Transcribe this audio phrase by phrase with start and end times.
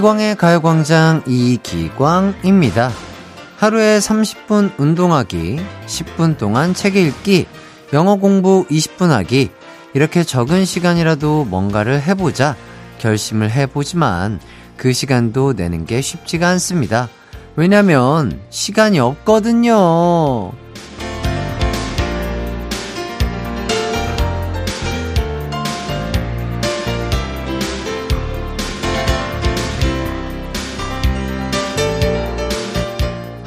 [0.00, 2.90] 이기광의 가요광장 이기광입니다.
[3.58, 7.46] 하루에 30분 운동하기, 10분 동안 책 읽기,
[7.92, 9.50] 영어 공부 20분 하기,
[9.92, 12.56] 이렇게 적은 시간이라도 뭔가를 해보자
[12.98, 14.40] 결심을 해보지만
[14.78, 17.08] 그 시간도 내는 게 쉽지가 않습니다.
[17.56, 20.52] 왜냐면 시간이 없거든요.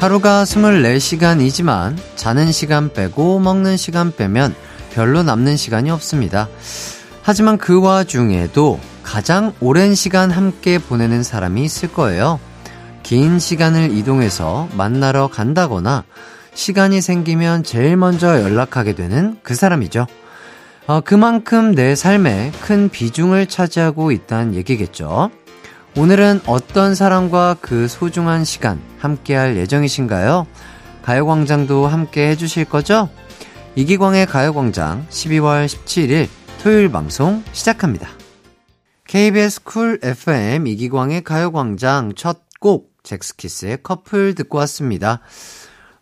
[0.03, 4.53] 하루가 24시간이지만 자는 시간 빼고 먹는 시간 빼면
[4.91, 6.49] 별로 남는 시간이 없습니다.
[7.21, 12.41] 하지만 그 와중에도 가장 오랜 시간 함께 보내는 사람이 있을 거예요.
[13.02, 16.03] 긴 시간을 이동해서 만나러 간다거나
[16.53, 20.06] 시간이 생기면 제일 먼저 연락하게 되는 그 사람이죠.
[20.85, 25.31] 어, 그만큼 내 삶에 큰 비중을 차지하고 있다는 얘기겠죠.
[25.95, 30.47] 오늘은 어떤 사람과 그 소중한 시간 함께 할 예정이신가요?
[31.03, 33.09] 가요광장도 함께 해주실 거죠?
[33.75, 36.27] 이기광의 가요광장 12월 17일
[36.61, 38.09] 토요일 방송 시작합니다.
[39.08, 45.19] KBS 쿨 FM 이기광의 가요광장 첫 곡 잭스키스의 커플 듣고 왔습니다.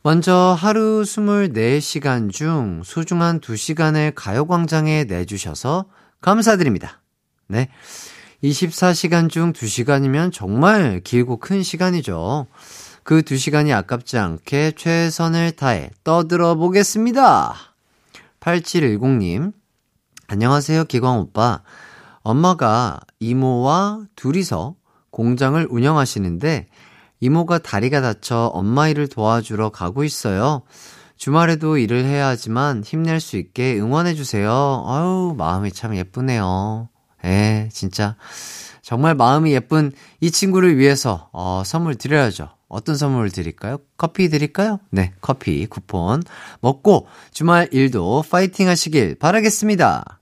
[0.03, 5.85] 먼저 하루 24시간 중 소중한 2시간을 가요광장에 내주셔서
[6.21, 7.01] 감사드립니다.
[7.47, 7.69] 네.
[8.43, 12.47] 24시간 중 2시간이면 정말 길고 큰 시간이죠.
[13.03, 17.53] 그 2시간이 아깝지 않게 최선을 다해 떠들어 보겠습니다.
[18.39, 19.53] 8710님,
[20.27, 21.61] 안녕하세요, 기광 오빠.
[22.23, 24.75] 엄마가 이모와 둘이서
[25.11, 26.67] 공장을 운영하시는데
[27.19, 30.63] 이모가 다리가 다쳐 엄마 일을 도와주러 가고 있어요.
[31.15, 34.85] 주말에도 일을 해야 하지만 힘낼 수 있게 응원해주세요.
[34.87, 36.90] 아유, 마음이 참 예쁘네요.
[37.25, 38.15] 예, 진짜.
[38.81, 42.49] 정말 마음이 예쁜 이 친구를 위해서, 어, 선물 드려야죠.
[42.71, 43.79] 어떤 선물 드릴까요?
[43.97, 44.79] 커피 드릴까요?
[44.91, 46.23] 네, 커피 쿠폰
[46.61, 50.19] 먹고 주말 일도 파이팅 하시길 바라겠습니다.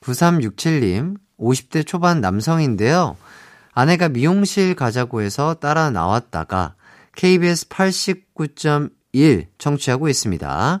[0.00, 3.16] 9367님, 50대 초반 남성인데요.
[3.72, 6.74] 아내가 미용실 가자고 해서 따라 나왔다가
[7.16, 10.80] KBS 89.1 청취하고 있습니다.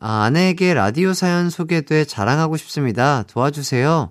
[0.00, 3.22] 아, 아내에게 라디오 사연 소개돼 자랑하고 싶습니다.
[3.28, 4.10] 도와주세요.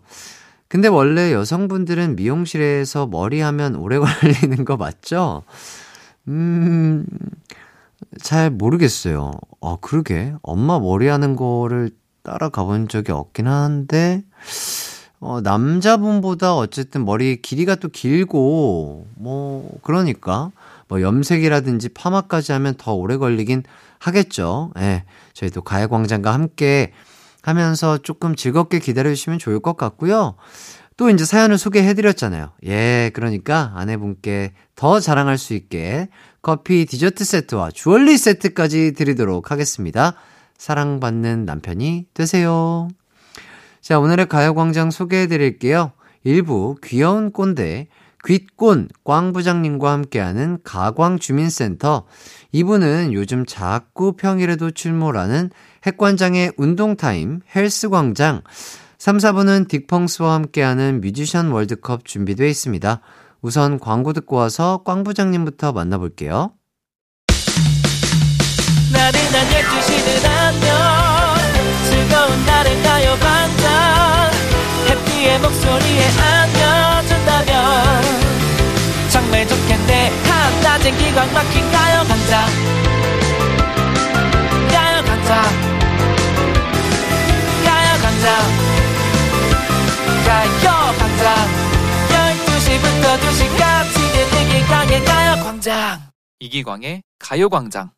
[0.68, 5.44] 근데 원래 여성분들은 미용실에서 머리 하면 오래 걸리는 거 맞죠?
[6.28, 7.06] 음,
[8.22, 9.32] 잘 모르겠어요.
[9.62, 10.34] 아, 그러게.
[10.42, 11.92] 엄마 머리 하는 거를
[12.24, 14.24] 따라가 본 적이 없긴 한데,
[15.20, 20.52] 어, 남자분보다 어쨌든 머리 길이가 또 길고, 뭐, 그러니까,
[20.90, 23.64] 뭐, 염색이라든지 파마까지 하면 더 오래 걸리긴
[24.00, 24.72] 하겠죠.
[24.80, 25.06] 예.
[25.34, 26.92] 저희도 가해광장과 함께
[27.48, 30.36] 하면서 조금 즐겁게 기다려주시면 좋을 것 같고요.
[30.98, 32.52] 또 이제 사연을 소개해드렸잖아요.
[32.66, 36.10] 예, 그러니까 아내분께 더 자랑할 수 있게
[36.42, 40.16] 커피 디저트 세트와 주얼리 세트까지 드리도록 하겠습니다.
[40.58, 42.90] 사랑받는 남편이 되세요.
[43.80, 45.94] 자, 오늘의 가요광장 소개해드릴게요.
[46.26, 47.88] 일부 귀여운 꼰대,
[48.28, 52.04] 귓꼰 꽝 부장님과 함께하는 가광 주민센터.
[52.52, 55.50] 이분은 요즘 자꾸 평일에도 출몰하는
[55.86, 58.42] 핵관장의 운동타임 헬스광장.
[58.98, 63.00] 3, 4부는 딕펑스와 함께하는 뮤지션 월드컵 준비되어 있습니다.
[63.42, 66.52] 우선 광고 듣고 와서 꽝 부장님부터 만나볼게요.
[68.92, 71.38] 나른한 12시는 안녕
[71.90, 74.32] 즐거운 날을 가요 반장
[74.90, 76.47] 해피의 목소리에 안
[79.78, 82.46] 정말 좋겠네 한낮엔 기광 막힌 가요 반장
[84.72, 85.44] 가요 반장
[87.64, 88.28] 가요 반장
[90.26, 91.28] 가요광장
[92.10, 93.96] 12시부터 2시까지
[94.42, 96.00] 이기광의 가요 광장.
[96.40, 97.92] 이기광의 가요 광장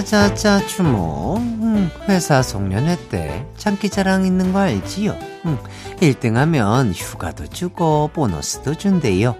[0.00, 5.14] 자자자 추모 음, 회사 송년회 때 장기자랑 있는 거 알지요?
[5.44, 5.58] 음,
[6.00, 9.36] 1등하면 휴가도 주고 보너스도 준대요.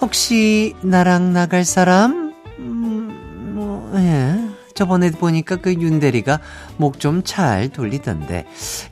[0.00, 2.34] 혹시 나랑 나갈 사람?
[2.58, 4.36] 음, 뭐, 예.
[4.74, 6.40] 저번에 보니까 그 윤대리가
[6.78, 8.44] 목 좀 잘 돌리던데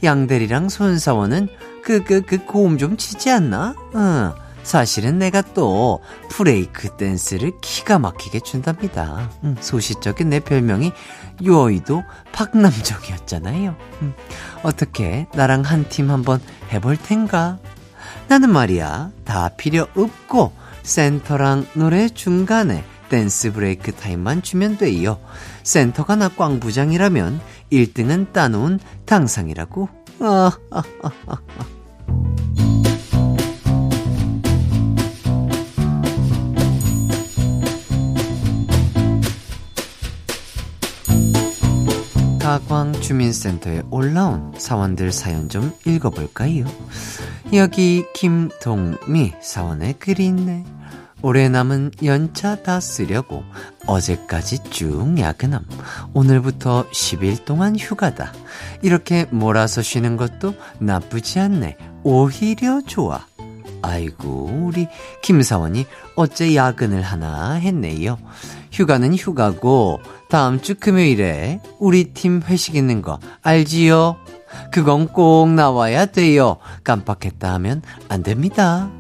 [0.05, 1.49] 양대리랑 손사원은
[1.82, 3.75] 그 그 그 고음 좀 치지 않나?
[3.94, 4.35] 어.
[4.64, 6.00] 사실은 내가 또
[6.31, 9.31] 브레이크 댄스를 기가 막히게 춘답니다.
[9.44, 10.93] 음, 소싯적에 내 별명이
[11.44, 12.02] 여의도
[12.32, 13.76] 박남정이었잖아요.
[14.02, 14.14] 음,
[14.62, 16.40] 어떻게 나랑 한 팀 한번
[16.72, 17.58] 해볼 텐가?
[18.26, 20.52] 나는 말이야 다 필요 없고
[20.82, 25.20] 센터랑 노래 중간에 댄스 브레이크 타임만 주면 돼요.
[25.62, 27.40] 센터가 나 꽝부장이라면
[27.70, 29.88] 1등은 따놓은 당상이라고.
[30.20, 31.37] 아, 아, 아, 아.
[42.54, 46.64] 가광주민센터에 올라온 사원들 사연 좀 읽어볼까요?
[47.52, 50.64] 여기 김동미 사원의 글이 있네.
[51.20, 53.42] 올해 남은 연차 다 쓰려고
[53.86, 55.64] 어제까지 쭉 야근함.
[56.12, 58.32] 오늘부터 10일 동안 휴가다.
[58.82, 61.76] 이렇게 몰아서 쉬는 것도 나쁘지 않네.
[62.04, 63.26] 오히려 좋아.
[63.82, 64.86] 아이고, 우리
[65.22, 68.16] 김사원이 어째 야근을 하나 했네요.
[68.72, 70.00] 휴가는 휴가고,
[70.34, 74.16] 다음 주 금요일에 우리 팀 회식 있는 거 알지요?
[74.72, 76.56] 그건 꼭 나와야 돼요.
[76.82, 78.90] 깜빡했다 하면 안 됩니다.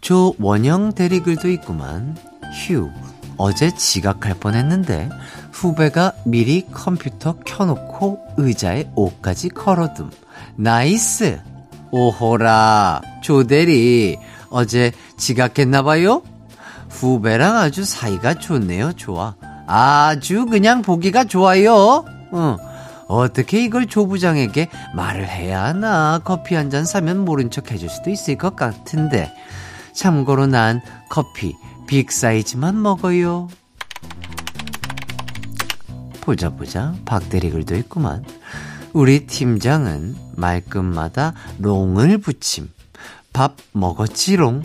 [0.00, 2.16] 조원영 대리글도 있구만.
[2.64, 2.88] 휴,
[3.36, 5.10] 어제 지각할 뻔 했는데
[5.50, 10.12] 후배가 미리 컴퓨터 켜놓고 의자에 옷까지 걸어둠.
[10.54, 11.40] nice!
[11.90, 14.18] 오호라, 조대리,
[14.50, 16.22] 어제 지각했나봐요?
[16.94, 19.34] 후배랑 아주 사이가 좋네요, 좋아.
[19.66, 22.04] 아주 그냥 보기가 좋아요.
[22.32, 22.56] 응.
[23.08, 26.20] 어떻게 이걸 조부장에게 말을 해야 하나?
[26.24, 29.32] 커피 한 잔 사면 모른 척 해줄 수도 있을 것 같은데.
[29.92, 30.80] 참고로 난
[31.10, 31.54] 커피
[31.86, 33.48] 빅 사이즈만 먹어요.
[36.20, 38.24] 보자 보자 박대리글도 있구만.
[38.92, 42.70] 우리 팀장은 말끝마다 롱을 붙임.
[43.32, 44.62] 밥 먹었지롱.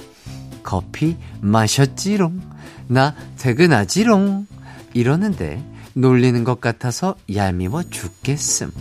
[0.63, 2.41] 커피 마셨지롱.
[2.87, 4.47] 나 퇴근하지롱.
[4.93, 5.63] 이러는데
[5.93, 8.71] 놀리는 것 같아서 얄미워 죽겠음.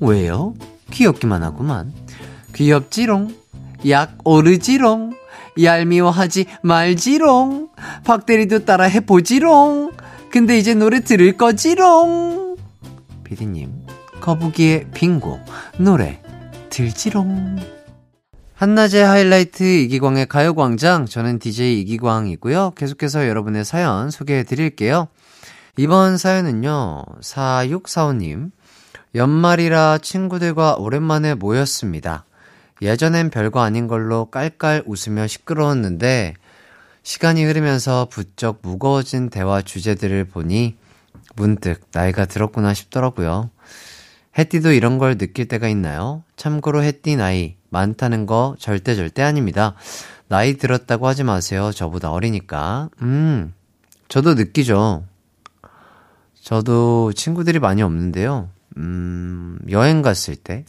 [0.00, 0.54] 왜요?
[0.90, 1.92] 귀엽기만 하구만.
[2.54, 3.34] 귀엽지롱.
[3.88, 5.14] 약 오르지롱.
[5.60, 7.68] 얄미워하지 말지롱.
[8.04, 9.92] 박대리도 따라 해보지롱.
[10.30, 12.56] 근데 이제 노래 들을 거지롱.
[13.24, 13.70] 피디님,
[14.20, 15.40] 거북이의 빙고,
[15.78, 16.22] 노래
[16.70, 17.81] 들지롱.
[18.62, 21.06] 한낮의 하이라이트 이기광의 가요광장.
[21.06, 22.74] 저는 DJ 이기광이고요.
[22.76, 25.08] 계속해서 여러분의 사연 소개해 드릴게요.
[25.76, 28.52] 이번 사연은요, 4645님.
[29.16, 32.24] 연말이라 친구들과 오랜만에 모였습니다.
[32.80, 36.34] 예전엔 별거 아닌 걸로 깔깔 웃으며 시끄러웠는데
[37.02, 40.76] 시간이 흐르면서 부쩍 무거워진 대화 주제들을 보니
[41.34, 43.50] 문득 나이가 들었구나 싶더라고요.
[44.38, 46.22] 해띠도 이런 걸 느낄 때가 있나요?
[46.36, 49.74] 참고로 해띠 나이 많다는 거 절대 절대 아닙니다.
[50.28, 51.72] 나이 들었다고 하지 마세요.
[51.72, 52.90] 저보다 어리니까.
[53.00, 53.52] 음,
[54.08, 55.04] 저도 느끼죠.
[56.40, 58.50] 저도 친구들이 많이 없는데요.
[58.76, 60.64] 음, 여행 갔을 때,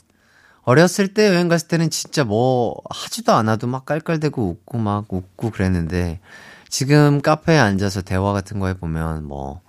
[0.64, 6.22] 어렸을 때 여행 갔을 때는 진짜 뭐 하지도 않아도 막 깔깔대고 웃고 막 웃고 그랬는데
[6.70, 9.62] 지금 카페에 앉아서 대화 같은 거 해보면 뭐,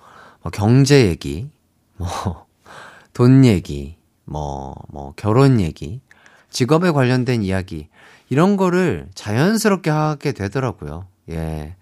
[0.42, 1.50] 뭐 경제 얘기,
[1.96, 2.46] 뭐
[3.12, 6.00] 돈 얘기, 뭐, 뭐 결혼 얘기,
[6.54, 7.88] 직업에 관련된 이야기,
[8.30, 11.06] 이런 거를 자연스럽게 하게 되더라고요.
[11.30, 11.74] 예.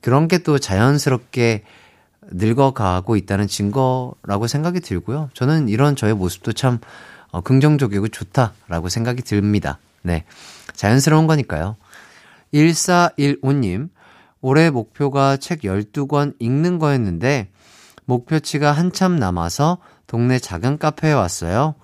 [0.00, 1.64] 그런 게 또 자연스럽게
[2.30, 5.30] 늙어가고 있다는 증거라고 생각이 들고요.
[5.34, 6.78] 저는 이런 저의 모습도 참
[7.32, 9.78] 어, 긍정적이고 좋다라고 생각이 듭니다.
[10.02, 10.24] 네.
[10.74, 11.76] 자연스러운 거니까요.
[12.54, 13.90] 1415님,
[14.40, 17.48] 올해 목표가 책 12권 읽는 거였는데,
[18.04, 21.74] 목표치가 한참 남아서 동네 작은 카페에 왔어요.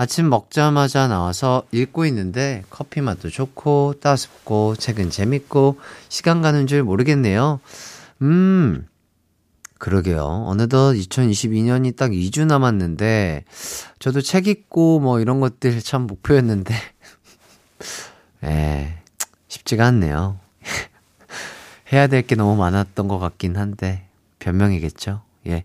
[0.00, 5.78] 아침 먹자마자 나와서 읽고 있는데 커피 맛도 좋고 따숩고 책은 재밌고
[6.08, 7.60] 시간 가는 줄 모르겠네요.
[8.22, 8.88] 음,
[9.76, 10.24] 그러게요.
[10.46, 13.44] 어느덧 2022년이 딱 2주 남았는데,
[13.98, 16.74] 저도 책 읽고 뭐 이런 것들 참 목표였는데,
[18.44, 18.94] 에,
[19.48, 20.40] 쉽지가 않네요.
[21.92, 24.06] 해야 될 게 너무 많았던 것 같긴 한데,
[24.38, 25.20] 변명이겠죠.
[25.48, 25.64] 예.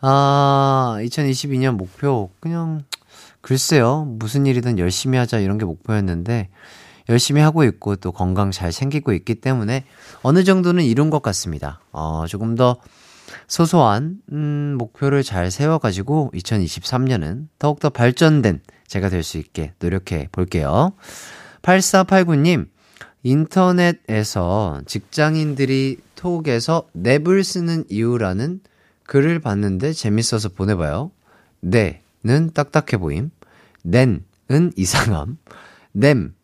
[0.00, 2.84] 아, 2022년 목표, 그냥,
[3.46, 4.06] 글쎄요.
[4.18, 6.48] 무슨 일이든 열심히 하자 이런 게 목표였는데,
[7.08, 9.84] 열심히 하고 있고 또 건강 잘 챙기고 있기 때문에
[10.22, 11.78] 어느 정도는 이룬 것 같습니다.
[11.92, 12.80] 어, 조금 더
[13.46, 20.90] 소소한 음, 목표를 잘 세워가지고 2023년은 더욱더 발전된 제가 될 수 있게 노력해 볼게요.
[21.62, 22.66] 8489님,
[23.22, 28.58] 인터넷에서 직장인들이 톡에서 랩을 쓰는 이유라는
[29.04, 31.12] 글을 봤는데 재밌어서 보내봐요.
[31.60, 33.30] 네 는 딱딱해 보임.
[33.86, 35.38] 낸은 이상함.
[35.92, 36.34] 냄은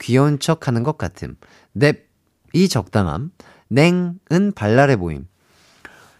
[0.00, 1.36] 귀여운 척 하는 것 같음.
[1.72, 3.32] 넵이 적당함.
[3.68, 5.26] 냉은 발랄해 보임.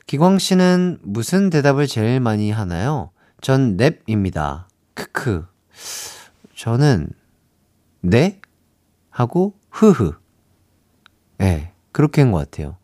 [0.07, 3.11] 기광 씨는 무슨 대답을 제일 많이 하나요?
[3.41, 4.69] 전 넵입니다.
[4.95, 5.47] 크크.
[6.57, 7.09] 저는
[8.01, 8.41] 네?
[9.11, 10.13] 하고, 흐흐.
[11.41, 12.77] 예, 네, 그렇게 한 것 같아요.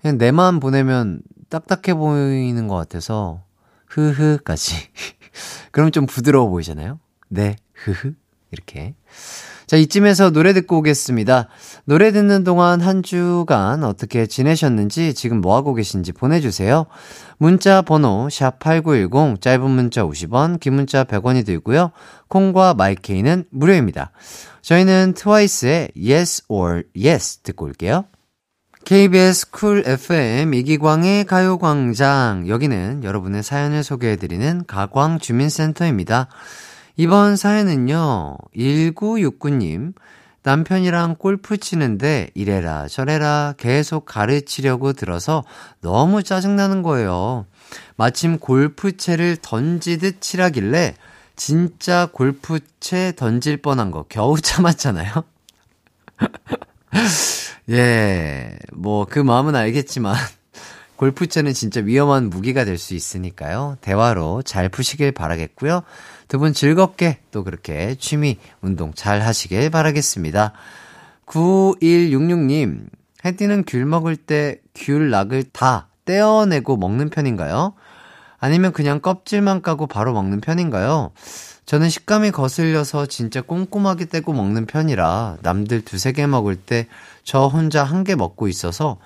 [0.00, 3.42] 그냥 내만 보내면 딱딱해 보이는 것 같아서,
[3.86, 4.74] 흐흐까지.
[5.72, 6.98] 그럼 좀 부드러워 보이잖아요?
[7.30, 8.12] 네, 흐흐.
[8.50, 8.94] 이렇게.
[9.66, 11.46] 자, 이쯤에서 노래 듣고 오겠습니다.
[11.84, 16.86] 노래 듣는 동안 한 주간 어떻게 지내셨는지 지금 뭐하고 계신지 보내주세요.
[17.38, 21.92] 문자 번호 샵8910 짧은 문자 50원, 긴 문자 100원이 들고요.
[22.26, 24.10] 콩과 마이K는 무료입니다.
[24.62, 28.06] 저희는 트와이스의 Yes or Yes 듣고 올게요.
[28.84, 32.48] KBS 쿨 FM 이기광의 가요광장.
[32.48, 36.28] 여기는 여러분의 사연을 소개해드리는 가광주민센터입니다.
[37.00, 39.94] 이번 사연은요, 1969님,
[40.42, 45.42] 남편이랑 골프 치는데 이래라 저래라 계속 가르치려고 들어서
[45.80, 47.46] 너무 짜증나는 거예요.
[47.96, 50.94] 마침 골프채를 던지듯 치라길래
[51.36, 55.24] 진짜 골프채 던질 뻔한 거 겨우 참았잖아요.
[57.70, 60.14] 예, 뭐 그 마음은 알겠지만
[60.96, 63.78] 골프채는 진짜 위험한 무기가 될 수 있으니까요.
[63.80, 65.82] 대화로 잘 푸시길 바라겠고요.
[66.30, 70.52] 두 분 즐겁게 또 그렇게 취미 운동 잘 하시길 바라겠습니다.
[71.26, 72.86] 9166님,
[73.24, 77.74] 해띠는 귤 먹을 때 귤 락을 다 떼어내고 먹는 편인가요?
[78.38, 81.10] 아니면 그냥 껍질만 까고 바로 먹는 편인가요?
[81.66, 86.86] 저는 식감이 거슬려서 진짜 꼼꼼하게 떼고 먹는 편이라 남들 두세 개 먹을 때
[87.24, 88.98] 저 혼자 한 개 먹고 있어서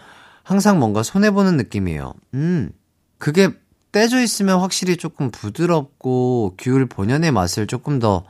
[0.42, 2.12] 항상 뭔가 손해보는 느낌이에요.
[2.34, 2.70] 음,
[3.18, 3.48] 그게
[3.94, 8.24] 떼져 있으면 확실히 조금 부드럽고 귤 본연의 맛을 조금 더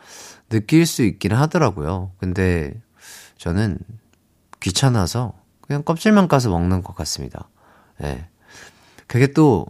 [0.50, 2.12] 느낄 수 있긴 하더라고요.
[2.18, 2.75] 근데
[3.38, 3.78] 저는
[4.61, 7.49] 귀찮아서 그냥 껍질만 까서 먹는 것 같습니다.
[8.02, 8.06] 예.
[8.09, 8.28] 네.
[9.06, 9.64] 그게 또,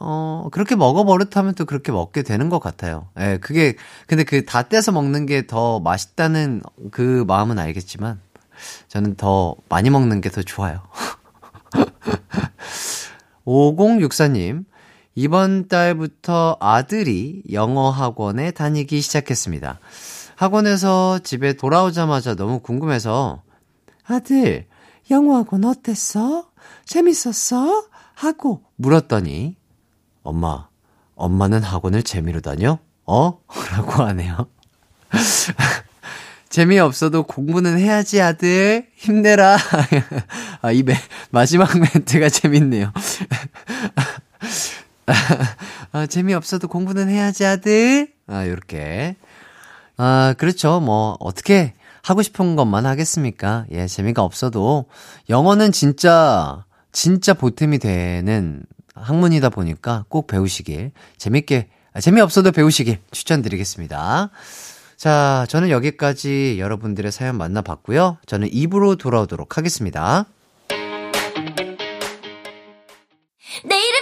[0.00, 3.08] 어, 그렇게 먹어버릇하면 또 그렇게 먹게 되는 것 같아요.
[3.18, 3.76] 예, 네, 그게,
[4.06, 8.18] 근데 그 다 떼서 먹는 게 더 맛있다는 그 마음은 알겠지만,
[8.88, 10.80] 저는 더 많이 먹는 게 더 좋아요.
[13.44, 14.64] 5064님,
[15.18, 19.80] 이번 달부터 아들이 영어 학원에 다니기 시작했습니다.
[20.36, 23.42] 학원에서 집에 돌아오자마자 너무 궁금해서,
[24.06, 24.66] 아들,
[25.10, 26.50] 영어 학원 어땠어?
[26.84, 27.86] 재밌었어?
[28.14, 29.56] 하고 물었더니,
[30.22, 30.68] 엄마,
[31.14, 32.78] 엄마는 학원을 재미로 다녀?
[33.06, 33.40] 어?
[33.72, 34.46] 라고 하네요.
[36.50, 38.90] 재미없어도 공부는 해야지, 아들.
[38.96, 39.56] 힘내라.
[40.60, 40.94] 아, 이 매,
[41.30, 42.92] 마지막 멘트가 재밌네요.
[45.92, 48.12] 아, 재미없어도 공부는 해야지, 아들.
[48.26, 49.16] 아, 요렇게.
[49.96, 50.80] 아, 그렇죠.
[50.80, 53.66] 뭐, 어떻게 하고 싶은 것만 하겠습니까?
[53.72, 54.86] 예, 재미가 없어도.
[55.28, 58.62] 영어는 진짜, 진짜 보탬이 되는
[58.94, 60.92] 학문이다 보니까 꼭 배우시길.
[61.18, 64.30] 재밌게, 아, 재미없어도 배우시길 추천드리겠습니다.
[64.96, 68.18] 자, 저는 여기까지 여러분들의 사연 만나봤고요.
[68.26, 70.26] 저는 입으로 돌아오도록 하겠습니다.
[73.64, 73.95] 내 이름은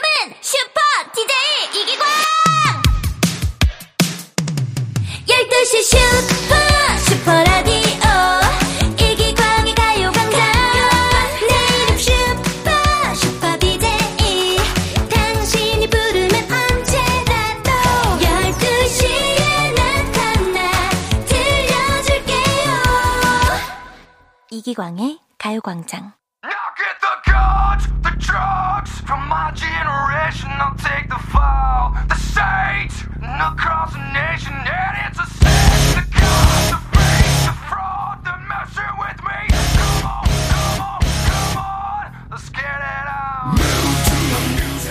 [24.74, 26.12] 이기광의 가요광장.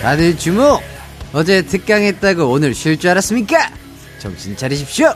[0.02, 0.82] 다들 주목!
[1.32, 3.70] 어제 특강했다고 오늘 쉴 줄 알았습니까?
[4.18, 5.14] 정신 차리십시오!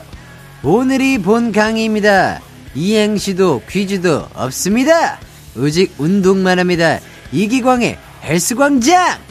[0.63, 2.48] 오늘이 본 강의입니다.
[2.75, 5.19] 이행시도 퀴즈도 없습니다.
[5.57, 6.99] 오직 운동만 합니다.
[7.31, 9.29] 이기광의 헬스광장!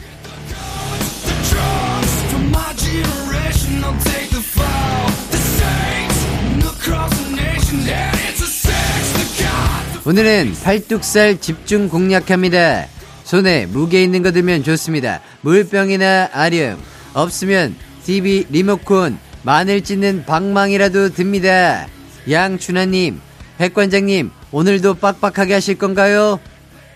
[10.05, 12.87] 오늘은 팔뚝살 집중 공략합니다.
[13.25, 15.21] 손에 무게 있는 거 들면 좋습니다.
[15.41, 16.79] 물병이나 아령,
[17.13, 21.85] 없으면 TV 리모콘, 마늘 찢는 방망이라도 듭니다.
[22.27, 23.21] 양춘하님,
[23.59, 26.39] 백관장님, 오늘도 빡빡하게 하실 건가요?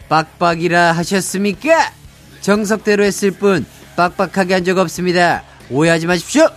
[0.07, 1.91] 빡빡이라 하셨습니까?
[2.39, 3.65] 정석대로 했을 뿐
[3.97, 5.43] 빡빡하게 한 적 없습니다.
[5.69, 6.47] 오해하지 마십시오.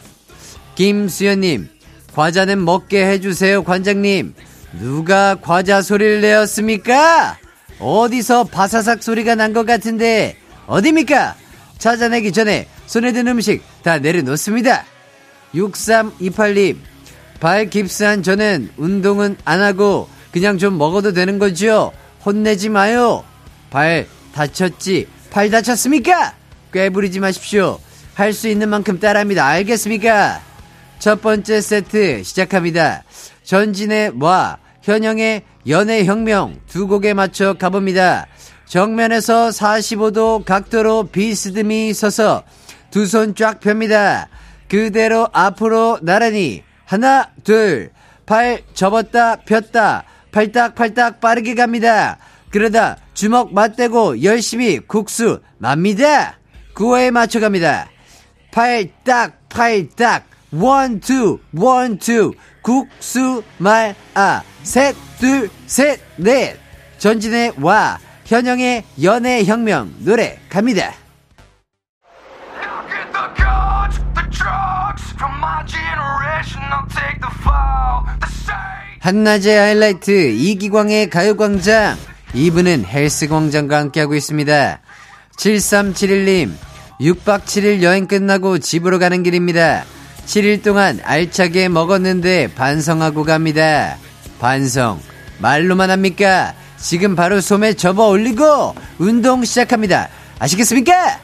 [0.76, 1.68] 김수현님,
[2.14, 4.34] 과자는 먹게 해주세요, 관장님.
[4.78, 7.38] 누가 과자 소리를 내었습니까?
[7.80, 10.36] 어디서 바사삭 소리가 난 것 같은데,
[10.68, 11.34] 어딥니까?
[11.78, 14.84] 찾아내기 전에 손에 든 음식 다 내려놓습니다.
[15.52, 16.76] 6328님,
[17.40, 21.92] 발 깁스한 저는 운동은 안 하고 그냥 좀 먹어도 되는 거죠?
[22.24, 23.24] 혼내지 마요.
[23.70, 25.06] 발 다쳤지?
[25.30, 26.34] 발 다쳤습니까?
[26.72, 27.78] 꾀부리지 마십시오.
[28.14, 29.46] 할 수 있는 만큼 따라합니다.
[29.46, 30.40] 알겠습니까?
[30.98, 33.04] 첫 번째 세트 시작합니다.
[33.44, 38.26] 전진의 와, 현영의 연애혁명 두 곡에 맞춰 가봅니다.
[38.66, 42.42] 정면에서 45도 각도로 비스듬히 서서
[42.90, 44.28] 두 손 쫙 펴니다.
[44.68, 52.18] 그대로 앞으로 나란히 하나 둘발 접었다 폈다 팔딱팔딱 빠르게 갑니다.
[52.50, 56.38] 그러다 주먹 맞대고 열심히 국수 맙니다.
[56.74, 57.88] 구호에 맞춰갑니다.
[58.52, 66.58] 팔딱 팔딱 원투 원투 국수 말아 셋둘셋넷
[66.98, 70.92] 전진의 와 현영의 연애혁명 노래 갑니다.
[79.00, 81.96] 한낮의 하이라이트 이기광의 가요광장
[82.34, 84.80] 이분은 헬스광장과 함께하고 있습니다.
[85.38, 86.52] 7371님
[87.00, 89.84] 6박 7일 여행 끝나고 집으로 가는 길입니다.
[90.26, 93.96] 7일 동안 알차게 먹었는데 반성하고 갑니다.
[94.40, 95.00] 반성
[95.38, 96.54] 말로만 합니까?
[96.76, 100.08] 지금 바로 소매 접어 올리고 운동 시작합니다.
[100.38, 101.20] 아시겠습니까?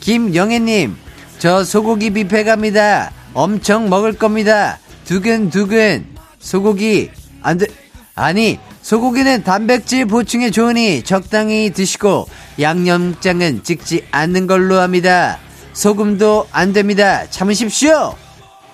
[0.00, 0.96] 김영애님,
[1.38, 3.10] 저 소고기 뷔페 갑니다.
[3.34, 4.78] 엄청 먹을 겁니다.
[5.04, 6.06] 두근두근.
[6.38, 7.10] 소고기,
[7.42, 7.66] 안 돼.
[8.14, 12.26] 아니, 소고기는 단백질 보충에 좋으니 적당히 드시고
[12.60, 15.38] 양념장은 찍지 않는 걸로 합니다.
[15.72, 17.24] 소금도 안 됩니다.
[17.30, 18.14] 참으십시오.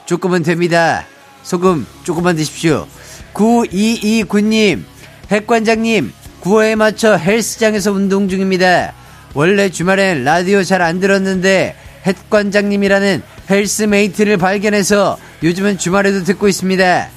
[0.07, 1.05] 조금은 됩니다.
[1.43, 2.87] 소금 조금만 드십시오.
[3.35, 4.83] 9229님,
[5.31, 8.95] 핵관장님, 9호에 맞춰 헬스장에서 운동 중입니다.
[9.35, 17.09] 원래 주말엔 라디오 잘 안 들었는데 핵관장님이라는 헬스메이트를 발견해서 요즘은 주말에도 듣고 있습니다.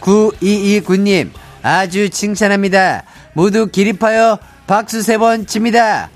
[0.00, 1.30] 9229님,
[1.62, 3.04] 아주 칭찬합니다.
[3.34, 6.10] 모두 기립하여 박수 세 번 칩니다.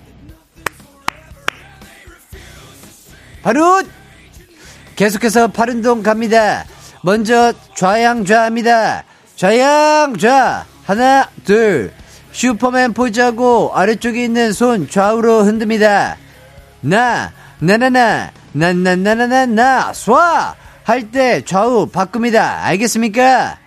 [3.42, 3.82] 바로
[4.96, 6.64] 계속해서 팔운동 갑니다.
[7.02, 9.04] 먼저 좌양좌입니다.
[9.36, 11.90] 좌양좌 하나 둘
[12.32, 16.16] 슈퍼맨 포즈하고 아래쪽에 있는 손 좌우로 흔듭니다.
[16.82, 22.64] 나 나나나 나나나나나나 쏴 할 때 좌우 바꿉니다.
[22.64, 23.58] 알겠습니까?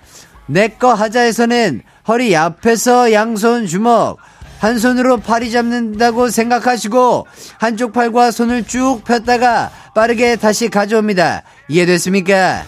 [0.48, 4.18] 내꺼 하자에서는 허리 앞에서 양손 주먹
[4.60, 7.28] 한 손으로 팔이 잡는다고 생각하시고
[7.60, 11.44] 한쪽 팔과 손을 쭉 폈다가 빠르게 다시 가져옵니다.
[11.70, 12.64] 이해됐습니까?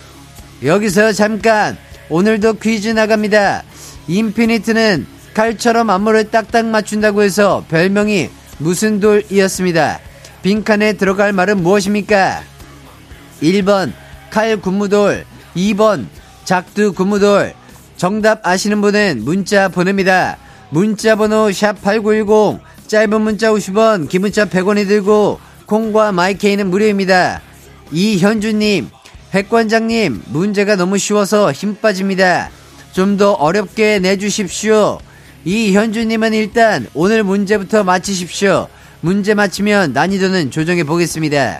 [0.63, 1.77] 여기서 잠깐
[2.09, 3.63] 오늘도 퀴즈 나갑니다.
[4.07, 9.99] 인피니트는 칼처럼 안무를 딱딱 맞춘다고 해서 별명이 무슨 돌이었습니다.
[10.45, 12.43] 빈칸에 들어갈 말은 무엇입니까?
[13.41, 13.93] 1번
[14.29, 16.05] 칼 군무돌 2번
[16.43, 17.55] 작두 군무돌
[17.97, 20.37] 정답 아시는 분은 문자 보냅니다.
[20.69, 27.41] 문자 번호 샵8910 짧은 문자 50원 긴 문자 100원이 들고 콩과 마이케이는 무료입니다.
[27.91, 28.91] 이현주님
[29.31, 32.51] 백관장님 문제가 너무 쉬워서 힘 빠집니다.
[32.93, 34.99] 좀 더 어렵게 내주십시오.
[35.43, 38.67] 이현주님은 일단 오늘 문제부터 맞히십시오.
[39.01, 41.59] 문제 맞히면 난이도는 조정해 보겠습니다.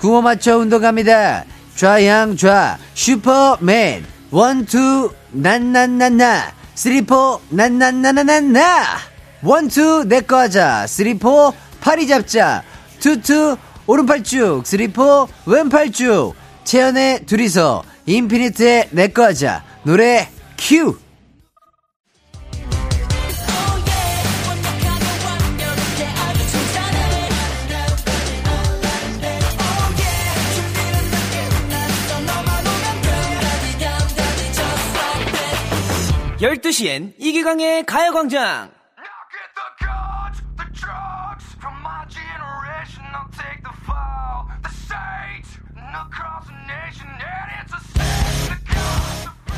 [0.00, 1.44] 구호 맞춰 운동합니다.
[1.76, 4.04] 좌양좌 슈퍼맨.
[4.30, 6.52] one two 난난난나.
[6.74, 8.98] three four 난난나나나나.
[9.42, 10.86] one two 내꺼 하자.
[10.86, 12.62] three four 팔이 잡자.
[13.00, 14.62] two two 오른팔 쭉.
[14.64, 16.34] three four 왼팔 쭉.
[16.64, 19.64] 채연의 둘이서 인피니트의 내꺼 하자.
[19.82, 20.96] 노래 큐
[36.40, 38.70] 열두 시엔 이기광의 가요광장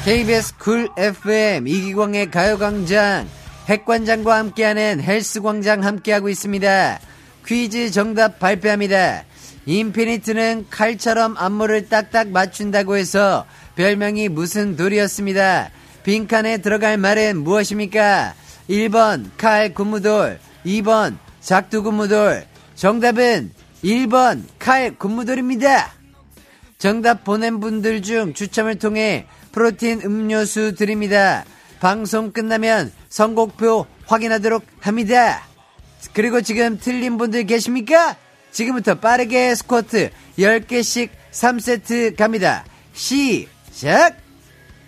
[0.05, 3.29] KBS Cool FM 이기광의 가요광장
[3.69, 6.99] 핵관장과 함께하는 헬스광장 함께하고 있습니다.
[7.47, 9.23] 퀴즈 정답 발표합니다.
[9.67, 15.71] 인피니트는 칼처럼 안무를 딱딱 맞춘다고 해서 별명이 무슨 돌이었습니다.
[16.05, 18.35] 빈칸에 들어갈 말은 무엇입니까?
[18.69, 22.45] 1번 칼 군무돌, 2번 작두 군무돌.
[22.75, 23.53] 정답은
[23.85, 25.93] 1번 칼 군무돌입니다.
[26.79, 31.45] 정답 보낸 분들 중 추첨을 통해 프로틴 음료수 드립니다.
[31.79, 35.47] 방송 끝나면 선곡표 확인하도록 합니다.
[36.13, 38.17] 그리고 지금 틀린 분들 계십니까?
[38.51, 42.65] 지금부터 빠르게 스쿼트 10개씩 3세트 갑니다.
[42.93, 44.17] 시작!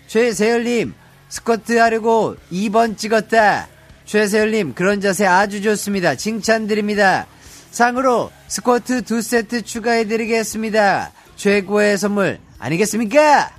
[0.07, 0.93] 최세열님,
[1.35, 3.67] 스쿼트 하려고 2번 찍었다.
[4.05, 6.15] 최세열님, 그런 자세 아주 좋습니다.
[6.15, 7.27] 칭찬드립니다.
[7.71, 11.11] 상으로 스쿼트 두 세트 추가해드리겠습니다.
[11.35, 13.51] 최고의 선물 아니겠습니까?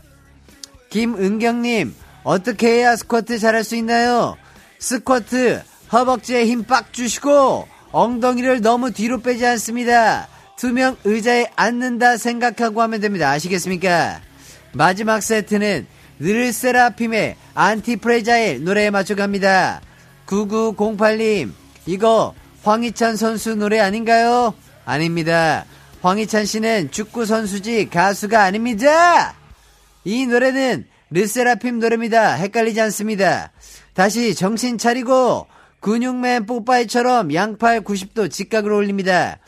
[0.88, 4.38] 김은경님, 어떻게 해야 스쿼트 잘할 수 있나요?
[4.78, 5.62] 스쿼트
[5.92, 10.28] 허벅지에 힘 빡 주시고 엉덩이를 너무 뒤로 빼지 않습니다.
[10.56, 13.30] 투명 의자에 앉는다 생각하고 하면 됩니다.
[13.32, 14.22] 아시겠습니까?
[14.72, 19.80] 마지막 세트는 느 르세라핌의 ANTIFRAGILE 노래에 맞춰갑니다.
[20.26, 21.52] 9908님,
[21.86, 24.54] 이거 황희찬 선수 노래 아닌가요?
[24.84, 25.64] 아닙니다.
[26.02, 29.34] 황희찬 씨는 축구 선수지 가수가 아닙니다.
[30.04, 32.34] 이 노래는 르세라핌 노래입니다.
[32.34, 33.52] 헷갈리지 않습니다.
[33.94, 35.46] 다시 정신 차리고
[35.80, 39.38] 근육맨 뽀빠이처럼 양팔 90도 직각으로 올립니다.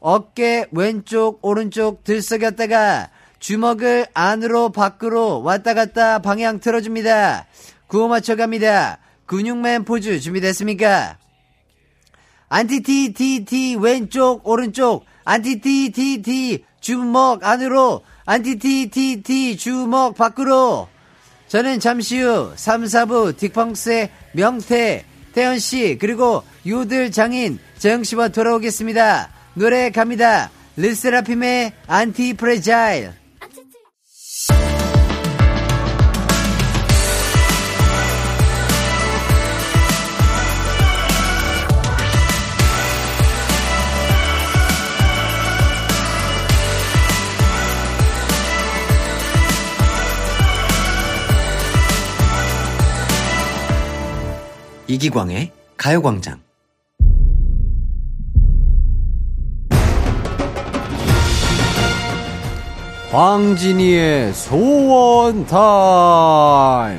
[0.00, 7.46] 어깨 왼쪽 오른쪽 들썩였다가 주먹을 안으로 밖으로 왔다 갔다 방향 틀어줍니다.
[7.86, 8.98] 구호 맞춰갑니다.
[9.26, 11.18] 근육맨 포즈 준비됐습니까?
[12.48, 20.88] Anti-ti-ti-ti 왼쪽 오른쪽 Anti-ti-ti-ti 주먹 안으로 Anti-ti-ti-ti 주먹 밖으로
[21.48, 29.30] 저는 잠시 후 3, 4부 딕펑스의 명태 태연씨 그리고 요들 장인 재영씨와 돌아오겠습니다.
[29.54, 30.50] 노래 갑니다.
[30.76, 33.25] 르세라핌의 안티프레자일
[54.96, 56.40] 이기광의 가요광장.
[63.12, 66.98] 광진이의 소원 타임.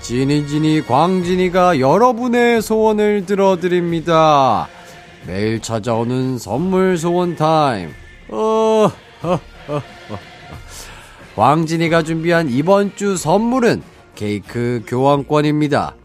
[0.00, 4.68] 지니지니 광진이가 여러분의 소원을 들어드립니다.
[5.26, 7.90] 매일 찾아오는 선물 소원 타임.
[8.28, 9.82] 어, 어, 어,
[11.34, 13.82] 광진이가 준비한 이번 주 선물은
[14.14, 15.96] 케이크 교환권입니다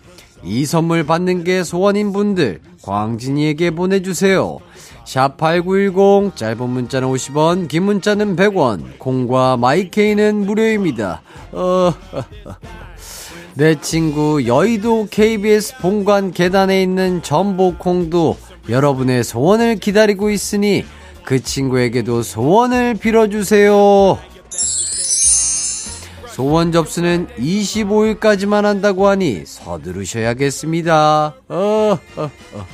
[0.43, 4.59] 이 선물 받는 게 소원인 분들 광진이에게 보내주세요.
[5.05, 11.21] 샵8910 짧은 문자는 50원 긴 문자는 100원 콩과 마이케이는 무료입니다.
[11.53, 11.93] 어,
[13.55, 18.37] 내 친구 여의도 KBS 본관 계단에 있는 전복콩도
[18.69, 20.85] 여러분의 소원을 기다리고 있으니
[21.23, 24.17] 그 친구에게도 소원을 빌어주세요.
[26.37, 31.33] 소원 접수는 25일까지만 한다고 하니 서두르셔야겠습니다.
[31.49, 32.67] 어, 어, 어.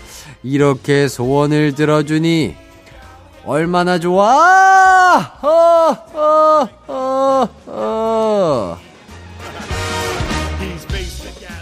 [0.43, 2.57] 이렇게 소원을 들어주니
[3.45, 5.17] 얼마나 좋아!
[5.41, 5.47] 어,
[6.13, 8.77] 어, 어, 어.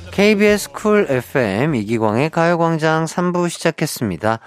[0.10, 4.40] KBS Cool FM 이기광의 가요광장 3부 시작했습니다.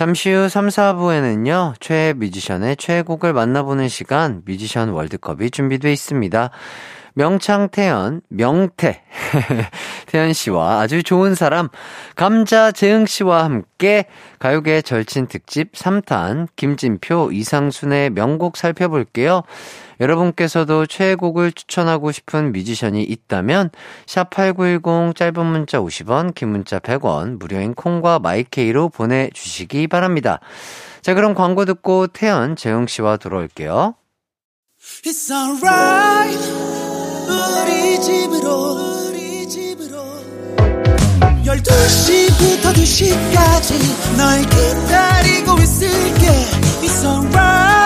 [0.00, 6.48] 잠시 후 3, 4부에는요, 최애 뮤지션의 최애곡을 만나보는 시간, 뮤지션 월드컵이 준비되어 있습니다.
[7.12, 9.02] 명창 태연, 명태,
[10.08, 11.68] 태연 씨와 아주 좋은 사람,
[12.16, 14.06] 감자 재흥 씨와 함께
[14.38, 19.42] 가요계 절친 특집 3탄, 김진표, 이상순의 명곡 살펴볼게요.
[20.00, 23.70] 여러분께서도 최애곡을 추천하고 싶은 뮤지션이 있다면
[24.06, 30.40] 샵8910 짧은 문자 50원, 긴 문자 100원, 무료인 콩과 마이케이로 보내주시기 바랍니다.
[31.02, 33.94] 자, 그럼 광고 듣고 태연, 재영 씨와 돌아올게요.
[35.04, 36.38] It's alright.
[37.28, 38.90] 우리 집으로
[41.50, 46.26] 12시부터 2시까지 널 기다리고 있을게
[46.80, 47.79] It's alright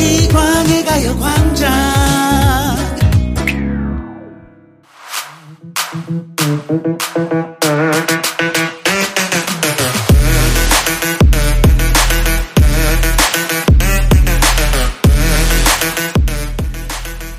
[0.00, 1.70] 이기광의 가요 광장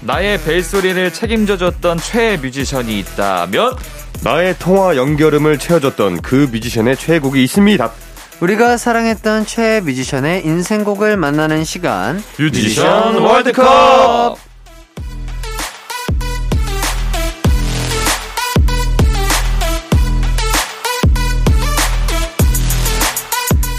[0.01, 3.75] 나의 벨소리를 책임져줬던 최애 뮤지션이 있다면
[4.23, 7.91] 나의 통화 연결음을 채워줬던 그 뮤지션의 최애곡이 있습니다.
[8.41, 14.35] 우리가 사랑했던 최애 뮤지션의 인생곡을 만나는 시간 뮤지션 월드컵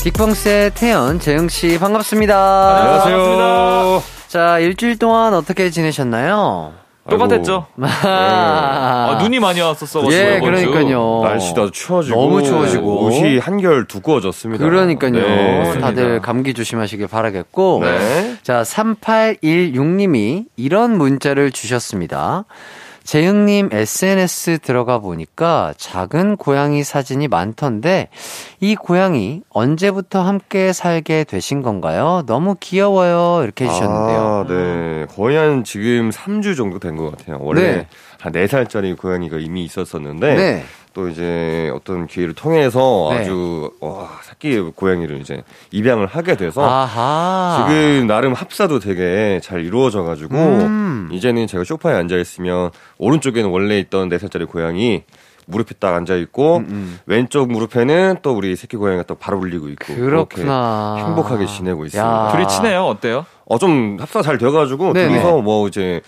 [0.05, 2.77] 딕펑스의 태연, 재영씨 반갑습니다.
[2.77, 4.03] 안녕하세요.
[4.29, 6.73] 자, 일주일 동안 어떻게 지내셨나요?
[7.09, 7.67] 똑같았죠.
[7.81, 10.05] 아, 눈이 많이 왔었어.
[10.13, 11.21] 예, 그러니까요.
[11.25, 14.65] 날씨도 추워지고 너무 추워지고 옷이 한결 두꺼워졌습니다.
[14.65, 15.13] 그러니까요.
[15.13, 15.79] 네.
[15.81, 17.81] 다들 감기 조심하시길 바라겠고.
[17.83, 18.37] 네.
[18.43, 22.45] 자, 3816님이 이런 문자를 주셨습니다.
[23.05, 28.09] 재흥님 SNS 들어가 보니까 작은 고양이 사진이 많던데
[28.61, 32.23] 이 고양이 언제부터 함께 살게 되신 건가요?
[32.27, 33.43] 너무 귀여워요.
[33.45, 34.19] 이렇게 해주셨는데요.
[34.21, 35.07] 아, 네.
[35.15, 37.39] 거의 한 지금 3주 정도 된 것 같아요.
[37.41, 37.87] 원래 네.
[38.21, 40.65] 한 4살짜리 고양이가 이미 있었었는데 네.
[40.95, 43.19] 또 이제 어떤 기회를 통해서 네.
[43.21, 47.67] 아주 와, 새끼 고양이를 이제 입양을 하게 돼서 아하.
[47.69, 51.09] 지금 나름 합사도 되게 잘 이루어져 가지고 음.
[51.13, 55.03] 이제는 제가 소파에 앉아 있으면 오른쪽에는 원래 있던 4살짜리 고양이
[55.47, 56.99] 무릎에 딱 앉아 있고 음.
[57.07, 60.95] 왼쪽 무릎에는 또 우리 새끼 고양이가 또 바로 올리고 있고 그렇구나.
[60.97, 62.27] 그렇게 행복하게 지내고 있습니다.
[62.29, 62.33] 야.
[62.33, 62.85] 둘이 친해요.
[62.87, 63.27] 어때요?
[63.47, 65.09] 어 좀 합사 잘 돼가지고 네네.
[65.09, 66.01] 둘이서 뭐 이제